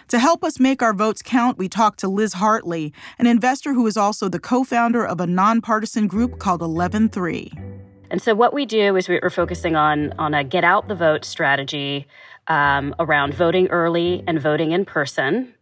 [0.10, 3.86] To help us make our votes count, we talked to Liz Hartley, an investor who
[3.86, 7.78] is also the co founder of a nonpartisan group called 11-3.
[8.10, 11.26] And so, what we do is we're focusing on, on a get out the vote
[11.26, 12.08] strategy
[12.48, 15.54] um, around voting early and voting in person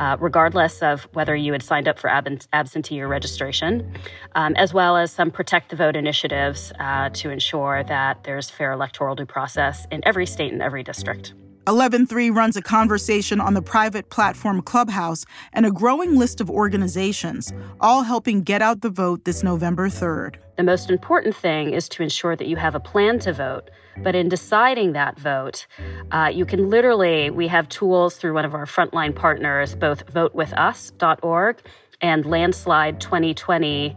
[0.00, 3.92] uh, regardless of whether you had signed up for ab- absentee or registration,
[4.34, 8.72] um, as well as some protect the vote initiatives uh, to ensure that there's fair
[8.72, 11.34] electoral due process in every state and every district.
[11.66, 17.52] 11.3 runs a conversation on the private platform Clubhouse and a growing list of organizations,
[17.80, 20.36] all helping get out the vote this November 3rd.
[20.56, 23.70] The most important thing is to ensure that you have a plan to vote.
[23.98, 25.66] But in deciding that vote,
[26.10, 31.58] uh, you can literally, we have tools through one of our frontline partners, both votewithus.org
[32.00, 33.96] and landslide 2020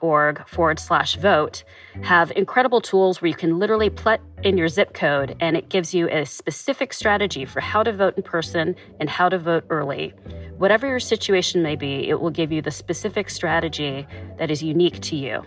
[0.00, 1.64] org forward slash vote
[2.02, 5.94] have incredible tools where you can literally put in your zip code and it gives
[5.94, 10.12] you a specific strategy for how to vote in person and how to vote early.
[10.58, 14.06] Whatever your situation may be, it will give you the specific strategy
[14.38, 15.42] that is unique to you.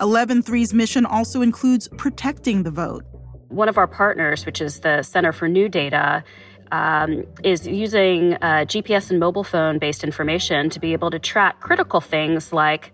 [0.00, 3.04] 11.3's mission also includes protecting the vote.
[3.48, 6.22] One of our partners, which is the Center for New Data,
[6.70, 11.60] um, is using uh, GPS and mobile phone based information to be able to track
[11.60, 12.92] critical things like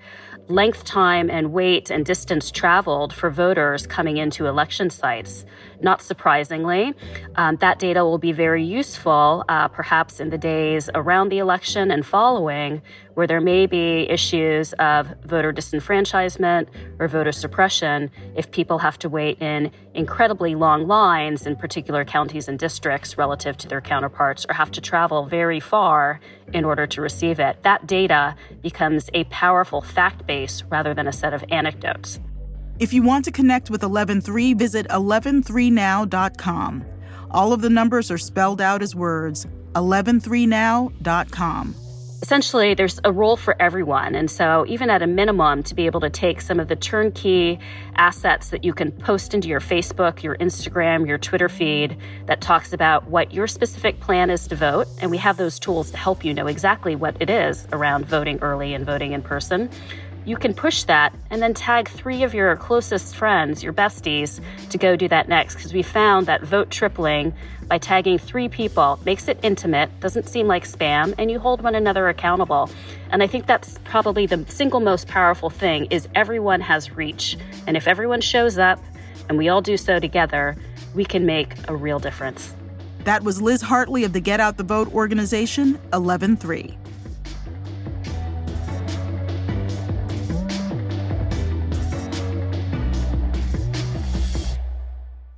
[0.49, 5.47] length time and weight and distance traveled for voters coming into election sites.
[5.85, 6.95] Not surprisingly,
[7.37, 11.91] um, that data will be very useful, uh, perhaps in the days around the election
[11.91, 12.80] and following,
[13.12, 16.68] where there may be issues of voter disenfranchisement
[16.99, 22.49] or voter suppression if people have to wait in incredibly long lines in particular counties
[22.49, 26.18] and districts relative to their counterparts or have to travel very far
[26.55, 27.62] in order to receive it.
[27.62, 32.20] That data becomes a powerful fact base rather than a set of anecdotes.
[32.80, 36.84] If you want to connect with 113, visit 113now.com.
[37.30, 41.76] All of the numbers are spelled out as words 113now.com.
[42.22, 44.14] Essentially, there's a role for everyone.
[44.14, 47.58] And so, even at a minimum, to be able to take some of the turnkey
[47.96, 52.72] assets that you can post into your Facebook, your Instagram, your Twitter feed that talks
[52.72, 54.88] about what your specific plan is to vote.
[55.02, 58.38] And we have those tools to help you know exactly what it is around voting
[58.40, 59.68] early and voting in person
[60.24, 64.78] you can push that and then tag three of your closest friends, your besties, to
[64.78, 65.56] go do that next.
[65.56, 67.34] Because we found that vote tripling
[67.66, 71.74] by tagging three people makes it intimate, doesn't seem like spam, and you hold one
[71.74, 72.70] another accountable.
[73.10, 77.36] And I think that's probably the single most powerful thing is everyone has reach.
[77.66, 78.80] And if everyone shows up
[79.28, 80.56] and we all do so together,
[80.94, 82.54] we can make a real difference.
[83.04, 86.84] That was Liz Hartley of the Get Out the Vote organization, 113.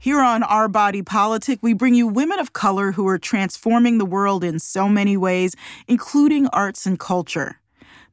[0.07, 4.07] Here on Our Body Politic, we bring you women of color who are transforming the
[4.07, 5.57] world in so many ways,
[5.89, 7.59] including arts and culture.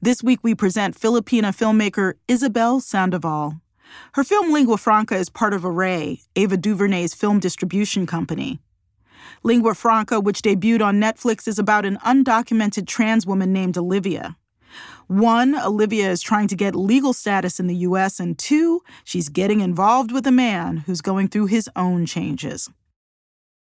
[0.02, 3.62] This week, we present Filipina filmmaker Isabel Sandoval.
[4.14, 8.60] Her film Lingua Franca is part of Array, Ava DuVernay's film distribution company.
[9.44, 14.36] Lingua Franca, which debuted on Netflix, is about an undocumented trans woman named Olivia.
[15.08, 19.62] One, Olivia is trying to get legal status in the US, and two, she's getting
[19.62, 22.70] involved with a man who's going through his own changes.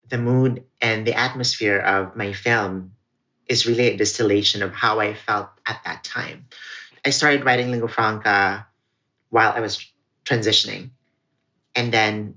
[0.09, 2.93] The mood and the atmosphere of my film
[3.49, 6.47] is really a distillation of how I felt at that time.
[7.05, 8.67] I started writing Lingua Franca
[9.29, 9.85] while I was
[10.25, 10.91] transitioning.
[11.75, 12.35] And then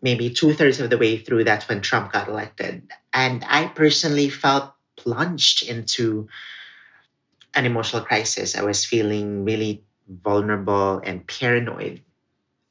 [0.00, 2.90] maybe two thirds of the way through, that's when Trump got elected.
[3.12, 6.28] And I personally felt plunged into
[7.54, 8.56] an emotional crisis.
[8.56, 12.02] I was feeling really vulnerable and paranoid,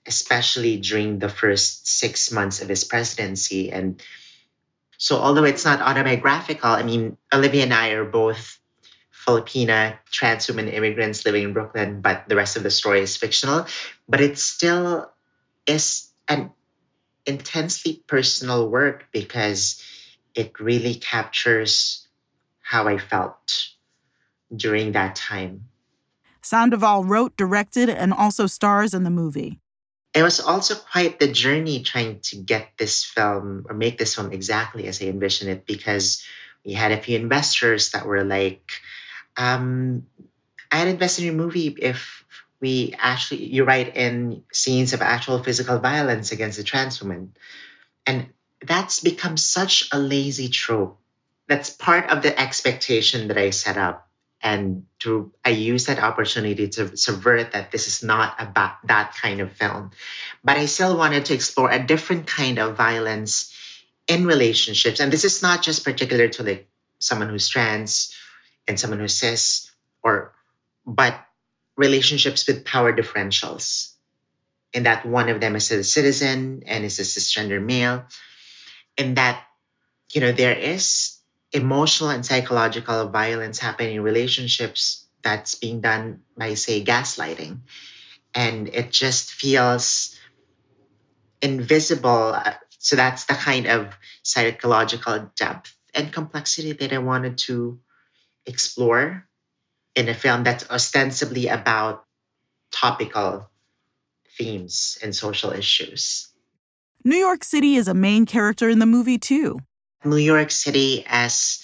[0.06, 3.72] especially during the first six months of his presidency.
[3.72, 4.02] And
[4.98, 8.60] so, although it's not autobiographical, I mean, Olivia and I are both
[9.14, 13.68] Filipina trans women immigrants living in Brooklyn, but the rest of the story is fictional.
[14.08, 15.12] But it still
[15.68, 16.52] is an
[17.26, 19.84] intensely personal work because
[20.34, 22.08] it really captures
[22.62, 23.71] how I felt
[24.56, 25.66] during that time.
[26.42, 29.60] Sandoval wrote, directed, and also stars in the movie.
[30.14, 34.32] It was also quite the journey trying to get this film or make this film
[34.34, 36.24] exactly as I envisioned it because
[36.66, 38.72] we had a few investors that were like,
[39.38, 40.06] um,
[40.70, 42.26] I'd invest in your movie if
[42.60, 47.34] we actually you write in scenes of actual physical violence against a trans woman.
[48.06, 48.30] And
[48.62, 51.00] that's become such a lazy trope.
[51.48, 54.11] That's part of the expectation that I set up
[54.42, 59.40] and to I use that opportunity to subvert that this is not about that kind
[59.40, 59.92] of film.
[60.44, 63.54] But I still wanted to explore a different kind of violence
[64.08, 65.00] in relationships.
[65.00, 66.68] And this is not just particular to like
[67.00, 68.16] someone who's trans
[68.68, 69.72] and someone who's cis
[70.04, 70.34] or
[70.86, 71.16] but
[71.78, 73.94] relationships with power differentials.
[74.74, 78.06] In that one of them is a citizen and is a cisgender male.
[78.98, 79.44] And that,
[80.14, 81.21] you know, there is
[81.52, 87.60] emotional and psychological violence happening in relationships that's being done by, say, gaslighting.
[88.34, 90.18] And it just feels
[91.42, 92.34] invisible.
[92.34, 93.94] Uh, so that's the kind of
[94.24, 97.80] psychological depth and complexity that I wanted to
[98.46, 99.28] explore
[99.96, 102.06] in a film that's ostensibly about
[102.72, 103.50] topical
[104.38, 106.30] themes and social issues.
[107.04, 109.60] New York City is a main character in the movie, too.
[110.04, 111.64] New York City as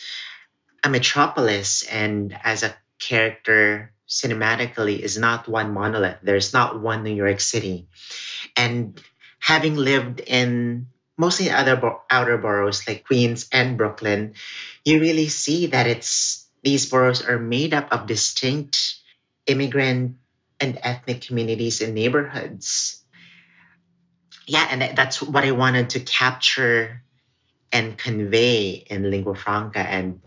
[0.83, 6.17] a metropolis and as a character cinematically is not one monolith.
[6.23, 7.87] There's not one New York City.
[8.55, 9.01] And
[9.39, 14.35] having lived in mostly other bo- outer boroughs like Queens and Brooklyn,
[14.85, 18.95] you really see that it's these boroughs are made up of distinct
[19.45, 20.17] immigrant
[20.59, 23.03] and ethnic communities and neighborhoods.
[24.45, 27.03] Yeah, and that's what I wanted to capture
[27.71, 29.79] and convey in lingua franca.
[29.79, 30.21] And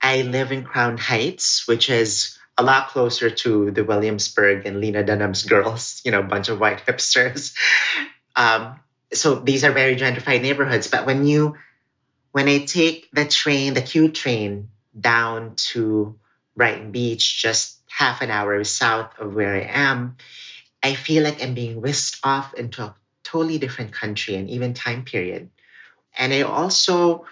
[0.00, 5.04] I live in Crown Heights, which is a lot closer to the Williamsburg and Lena
[5.04, 7.54] Dunham's girls, you know, a bunch of white hipsters.
[8.34, 8.80] Um,
[9.12, 10.88] so these are very gentrified neighborhoods.
[10.88, 11.56] But when you,
[12.32, 14.68] when I take the train, the Q train
[14.98, 16.18] down to
[16.56, 20.16] Brighton Beach, just half an hour south of where I am,
[20.82, 25.04] I feel like I'm being whisked off into a totally different country and even time
[25.04, 25.50] period.
[26.16, 27.26] And I also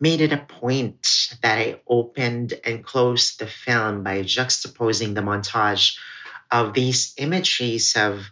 [0.00, 5.98] made it a point that I opened and closed the film by juxtaposing the montage
[6.50, 8.30] of these imageries of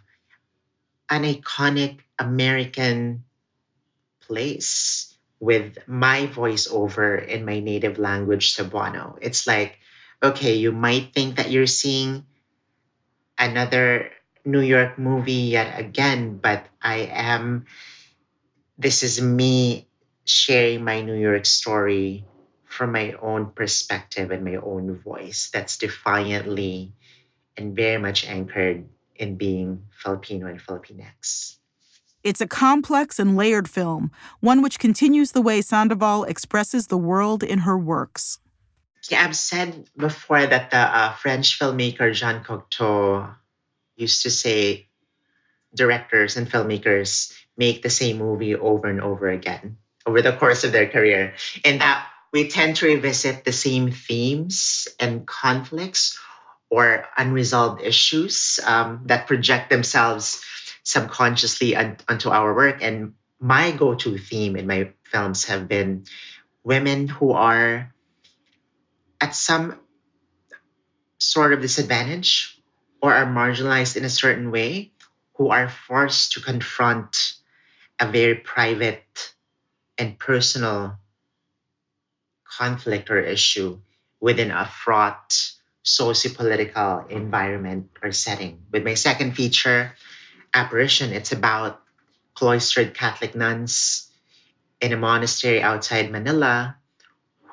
[1.09, 3.23] an iconic American
[4.21, 9.17] place with my voiceover in my native language, Cebuano.
[9.21, 9.77] It's like,
[10.21, 12.25] okay, you might think that you're seeing
[13.37, 14.11] another
[14.45, 17.65] New York movie yet again, but I am,
[18.77, 19.86] this is me
[20.29, 22.25] sharing my New York story
[22.65, 26.93] from my own perspective and my own voice that's defiantly
[27.55, 31.57] and very much anchored in being Filipino and Filipinx.
[32.23, 34.11] It's a complex and layered film,
[34.41, 38.39] one which continues the way Sandoval expresses the world in her works.
[39.09, 43.33] Yeah, I've said before that the uh, French filmmaker Jean Cocteau
[43.95, 44.89] used to say
[45.73, 49.77] directors and filmmakers make the same movie over and over again
[50.07, 51.35] over the course of their career,
[51.65, 56.17] and that we tend to revisit the same themes and conflicts
[56.69, 60.43] or unresolved issues um, that project themselves
[60.83, 62.79] subconsciously un- onto our work.
[62.81, 66.05] And my go to theme in my films have been
[66.63, 67.93] women who are
[69.19, 69.79] at some
[71.19, 72.59] sort of disadvantage
[73.01, 74.91] or are marginalized in a certain way,
[75.35, 77.33] who are forced to confront
[77.99, 79.03] a very private
[79.97, 80.97] and personal
[82.57, 83.79] conflict or issue
[84.19, 85.51] within a fraught
[85.83, 88.63] socio-political environment or setting.
[88.71, 89.93] With my second feature,
[90.53, 91.81] Apparition, it's about
[92.33, 94.09] cloistered Catholic nuns
[94.81, 96.77] in a monastery outside Manila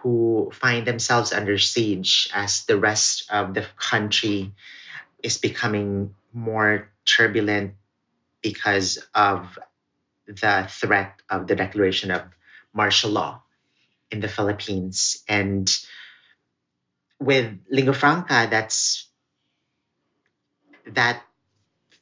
[0.03, 4.53] who find themselves under siege as the rest of the country
[5.22, 7.74] is becoming more turbulent
[8.42, 9.59] because of
[10.26, 12.22] the threat of the declaration of
[12.74, 13.42] martial law
[14.10, 15.22] in the Philippines.
[15.28, 15.70] And
[17.18, 19.08] with lingua franca, that's
[20.88, 21.22] that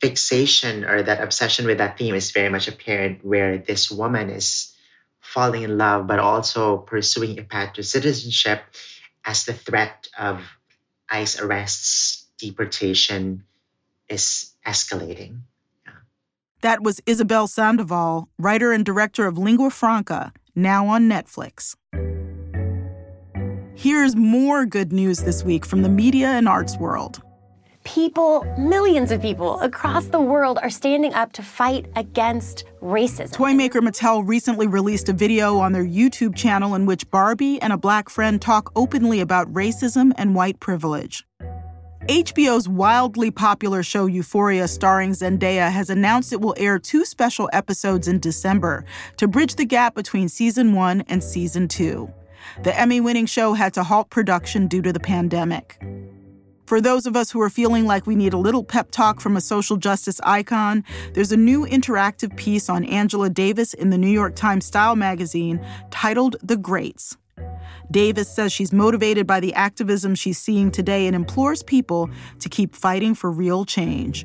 [0.01, 4.75] fixation or that obsession with that theme is very much apparent where this woman is
[5.21, 8.61] falling in love but also pursuing a path to citizenship
[9.25, 10.43] as the threat of
[11.09, 13.45] ICE arrests, deportation
[14.09, 15.43] is escalating.
[16.63, 21.75] That was Isabel Sandoval, writer and director of Lingua Franca, now on Netflix.
[23.75, 27.23] Here's more good news this week from the media and arts world.
[27.85, 33.33] People, millions of people across the world are standing up to fight against racism.
[33.33, 37.73] Toy maker Mattel recently released a video on their YouTube channel in which Barbie and
[37.73, 41.25] a black friend talk openly about racism and white privilege.
[42.09, 48.09] HBO's wildly popular show Euphoria, starring Zendaya, has announced it will air two special episodes
[48.09, 48.85] in December
[49.19, 52.13] to bridge the gap between season one and season two.
[52.65, 55.81] The Emmy winning show had to halt production due to the pandemic.
[56.67, 59.37] For those of us who are feeling like we need a little pep talk from
[59.37, 60.83] a social justice icon,
[61.15, 65.65] there's a new interactive piece on Angela Davis in the New York Times Style magazine
[65.93, 67.17] titled The Greats.
[67.93, 72.75] Davis says she's motivated by the activism she's seeing today and implores people to keep
[72.75, 74.25] fighting for real change.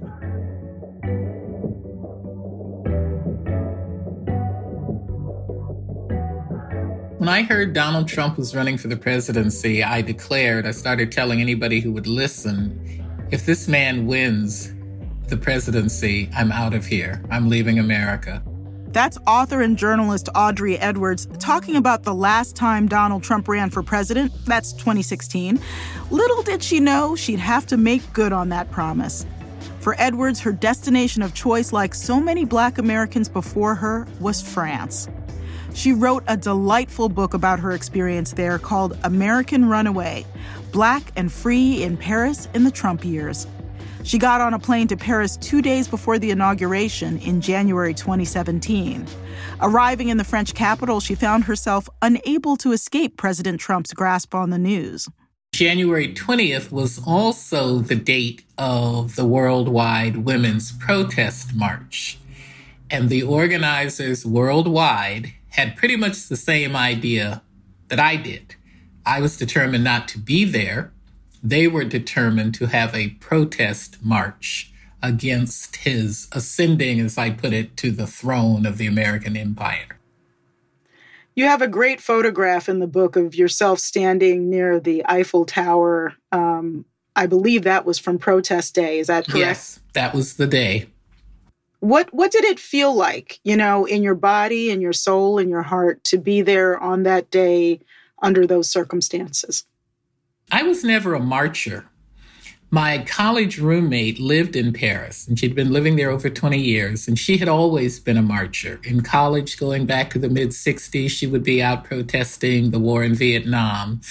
[7.19, 11.41] When I heard Donald Trump was running for the presidency, I declared, I started telling
[11.41, 14.73] anybody who would listen if this man wins
[15.27, 17.21] the presidency, I'm out of here.
[17.29, 18.41] I'm leaving America.
[18.89, 23.83] That's author and journalist Audrey Edwards talking about the last time Donald Trump ran for
[23.83, 24.31] president.
[24.45, 25.59] That's 2016.
[26.09, 29.25] Little did she know she'd have to make good on that promise.
[29.79, 35.07] For Edwards, her destination of choice, like so many black Americans before her, was France.
[35.73, 40.25] She wrote a delightful book about her experience there called American Runaway
[40.71, 43.47] Black and Free in Paris in the Trump Years.
[44.07, 49.05] She got on a plane to Paris two days before the inauguration in January 2017.
[49.59, 54.49] Arriving in the French capital, she found herself unable to escape President Trump's grasp on
[54.49, 55.09] the news.
[55.51, 62.17] January 20th was also the date of the worldwide women's protest march.
[62.89, 67.41] And the organizers worldwide had pretty much the same idea
[67.89, 68.55] that I did.
[69.05, 70.93] I was determined not to be there
[71.49, 74.71] they were determined to have a protest march
[75.01, 79.97] against his ascending, as I put it, to the throne of the American empire.
[81.35, 86.15] You have a great photograph in the book of yourself standing near the Eiffel Tower.
[86.33, 86.83] Um,
[87.15, 88.99] I believe that was from protest day.
[88.99, 89.37] Is that correct?
[89.37, 90.87] Yes, that was the day.
[91.79, 95.47] What what did it feel like, you know, in your body, in your soul, in
[95.47, 97.79] your heart to be there on that day
[98.21, 99.63] under those circumstances?
[100.51, 101.85] I was never a marcher.
[102.69, 107.17] My college roommate lived in Paris and she'd been living there over 20 years and
[107.17, 108.79] she had always been a marcher.
[108.83, 113.03] In college, going back to the mid 60s, she would be out protesting the war
[113.03, 114.01] in Vietnam.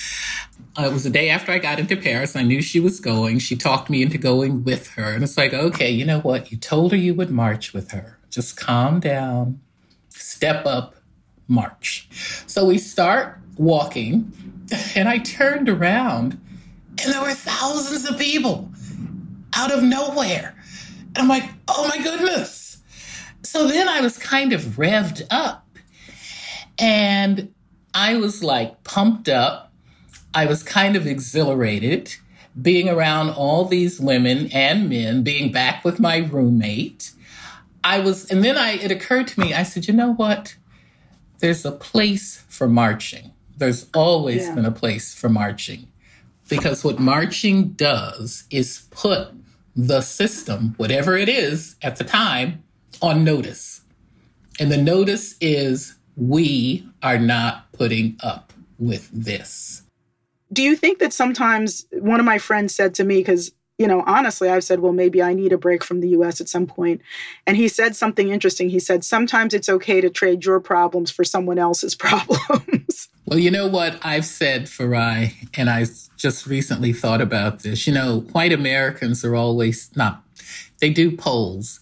[0.79, 2.37] Uh, it was the day after I got into Paris.
[2.37, 3.39] I knew she was going.
[3.39, 5.13] She talked me into going with her.
[5.13, 6.51] And it's like, okay, you know what?
[6.51, 8.19] You told her you would march with her.
[8.31, 9.61] Just calm down,
[10.11, 10.97] step up,
[11.49, 12.09] march.
[12.47, 14.33] So we start walking
[14.95, 16.41] and I turned around
[17.03, 18.71] and there were thousands of people
[19.55, 20.55] out of nowhere.
[21.09, 22.79] And I'm like, oh my goodness.
[23.43, 25.67] So then I was kind of revved up
[26.79, 27.53] and
[27.95, 29.73] I was like pumped up.
[30.35, 32.15] I was kind of exhilarated
[32.61, 37.13] being around all these women and men, being back with my roommate.
[37.85, 40.57] I was, and then I, it occurred to me, I said, you know what?
[41.39, 43.33] There's a place for marching.
[43.57, 44.55] There's always yeah.
[44.55, 45.89] been a place for marching
[46.49, 49.29] because what marching does is put
[49.75, 52.63] the system, whatever it is at the time,
[53.03, 53.83] on notice.
[54.59, 59.83] And the notice is we are not putting up with this.
[60.53, 64.03] Do you think that sometimes one of my friends said to me, because you know,
[64.07, 67.03] honestly, I've said, well, maybe I need a break from the US at some point.
[67.47, 68.71] And he said something interesting.
[68.71, 73.09] He said, sometimes it's okay to trade your problems for someone else's problems.
[73.27, 77.87] well, you know what I've said, Farai, and I just recently thought about this.
[77.87, 80.23] You know, white Americans are always not,
[80.81, 81.81] they do polls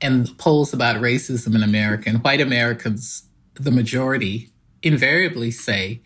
[0.00, 2.08] and polls about racism in America.
[2.08, 3.22] And white Americans,
[3.54, 4.50] the majority,
[4.82, 6.00] invariably say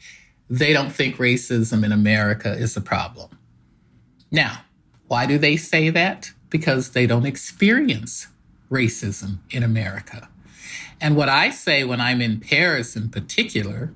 [0.50, 3.38] they don't think racism in America is a problem.
[4.30, 4.60] Now,
[5.10, 6.30] why do they say that?
[6.50, 8.28] Because they don't experience
[8.70, 10.28] racism in America.
[11.00, 13.92] And what I say when I'm in Paris in particular,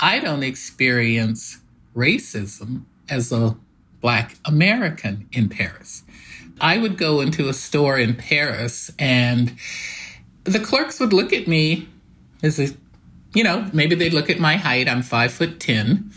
[0.00, 1.58] I don't experience
[1.94, 3.56] racism as a
[4.00, 6.02] Black American in Paris.
[6.60, 9.54] I would go into a store in Paris and
[10.42, 11.88] the clerks would look at me
[12.42, 12.74] as a,
[13.34, 14.88] you know, maybe they'd look at my height.
[14.88, 16.10] I'm five foot 10.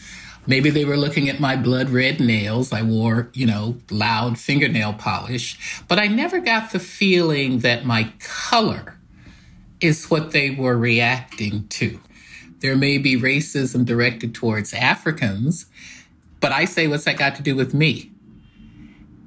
[0.45, 2.73] Maybe they were looking at my blood red nails.
[2.73, 8.11] I wore, you know, loud fingernail polish, but I never got the feeling that my
[8.19, 8.97] color
[9.79, 11.99] is what they were reacting to.
[12.59, 15.65] There may be racism directed towards Africans,
[16.39, 18.11] but I say, what's that got to do with me?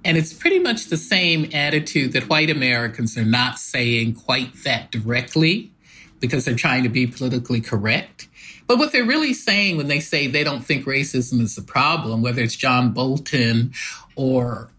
[0.05, 4.91] And it's pretty much the same attitude that white Americans are not saying quite that
[4.91, 5.73] directly
[6.21, 8.29] because they're trying to be politically correct.
[8.67, 12.23] But what they're really saying when they say they don't think racism is a problem,
[12.23, 13.73] whether it's John Bolton
[14.17, 14.71] or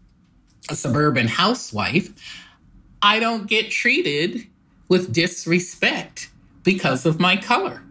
[0.69, 2.11] a suburban housewife,
[3.01, 4.47] I don't get treated
[4.89, 6.29] with disrespect
[6.63, 7.81] because of my color.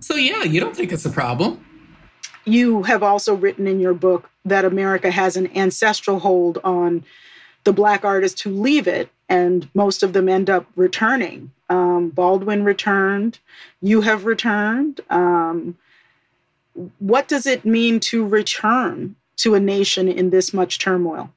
[0.00, 1.64] So, yeah, you don't think it's a problem.
[2.44, 7.04] You have also written in your book that America has an ancestral hold on
[7.64, 11.52] the Black artists who leave it, and most of them end up returning.
[11.70, 13.38] Um, Baldwin returned.
[13.80, 15.00] You have returned.
[15.08, 15.78] Um,
[16.98, 21.32] what does it mean to return to a nation in this much turmoil?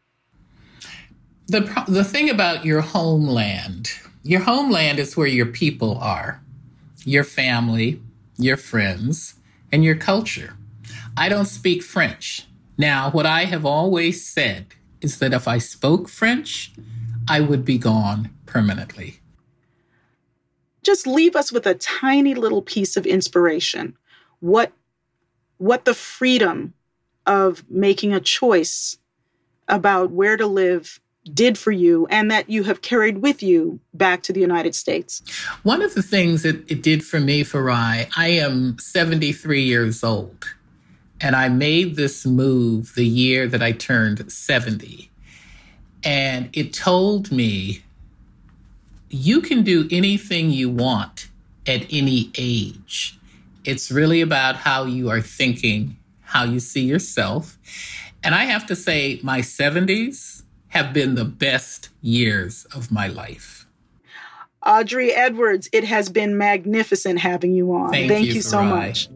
[1.47, 3.91] The, the thing about your homeland,
[4.23, 6.41] your homeland is where your people are,
[7.05, 8.01] your family,
[8.37, 9.35] your friends,
[9.71, 10.55] and your culture.
[11.15, 12.47] I don't speak French.
[12.75, 14.67] Now, what I have always said
[15.01, 16.71] is that if I spoke French,
[17.27, 19.19] I would be gone permanently.
[20.83, 23.97] Just leave us with a tiny little piece of inspiration.
[24.39, 24.73] What,
[25.57, 26.73] what the freedom
[27.25, 28.97] of making a choice
[29.67, 30.99] about where to live
[31.33, 35.23] did for you and that you have carried with you back to the United States?
[35.63, 40.45] One of the things that it did for me, Farai, I am 73 years old.
[41.21, 45.09] And I made this move the year that I turned 70.
[46.03, 47.83] And it told me
[49.09, 51.29] you can do anything you want
[51.65, 53.17] at any age.
[53.63, 57.57] It's really about how you are thinking, how you see yourself.
[58.23, 63.67] And I have to say, my 70s have been the best years of my life.
[64.65, 67.91] Audrey Edwards, it has been magnificent having you on.
[67.91, 69.09] Thank, Thank you, you so much.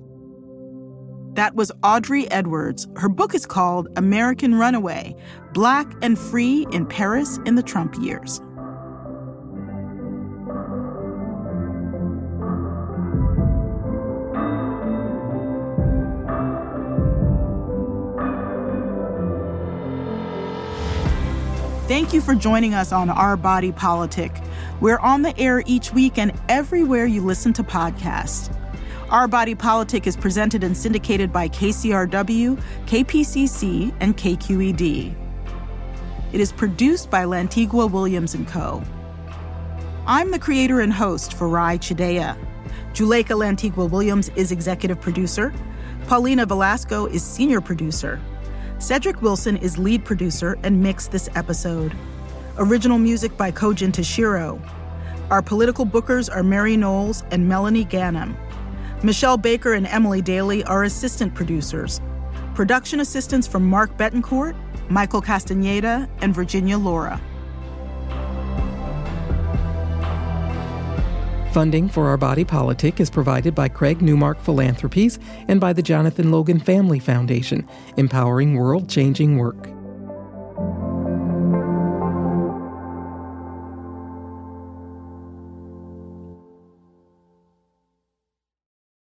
[1.34, 2.88] That was Audrey Edwards.
[2.96, 5.16] Her book is called American Runaway
[5.58, 8.42] black and free in Paris in the Trump years.
[21.88, 24.32] Thank you for joining us on Our Body Politic.
[24.80, 28.56] We're on the air each week and everywhere you listen to podcasts.
[29.10, 35.27] Our Body Politic is presented and syndicated by KCRW, KPCC, and KQED.
[36.34, 38.84] It is produced by Lantigua Williams & Co.
[40.06, 42.38] I'm the creator and host Farai Chideya.
[42.94, 45.54] Juleyka Lantigua Williams is executive producer.
[46.08, 48.20] Paulina Velasco is senior producer.
[48.78, 51.96] Cedric Wilson is lead producer and mixed this episode.
[52.58, 54.60] Original music by Kojin Tashiro.
[55.30, 58.36] Our political bookers are Mary Knowles and Melanie Ganem.
[59.02, 62.02] Michelle Baker and Emily Daly are assistant producers.
[62.54, 64.56] Production assistants from Mark Betancourt,
[64.90, 67.22] Michael Castaneda, and Virginia Laura.
[71.52, 75.18] Funding for Our Body Politic is provided by Craig Newmark Philanthropies
[75.48, 77.68] and by the Jonathan Logan Family Foundation,
[77.98, 79.77] empowering world changing work.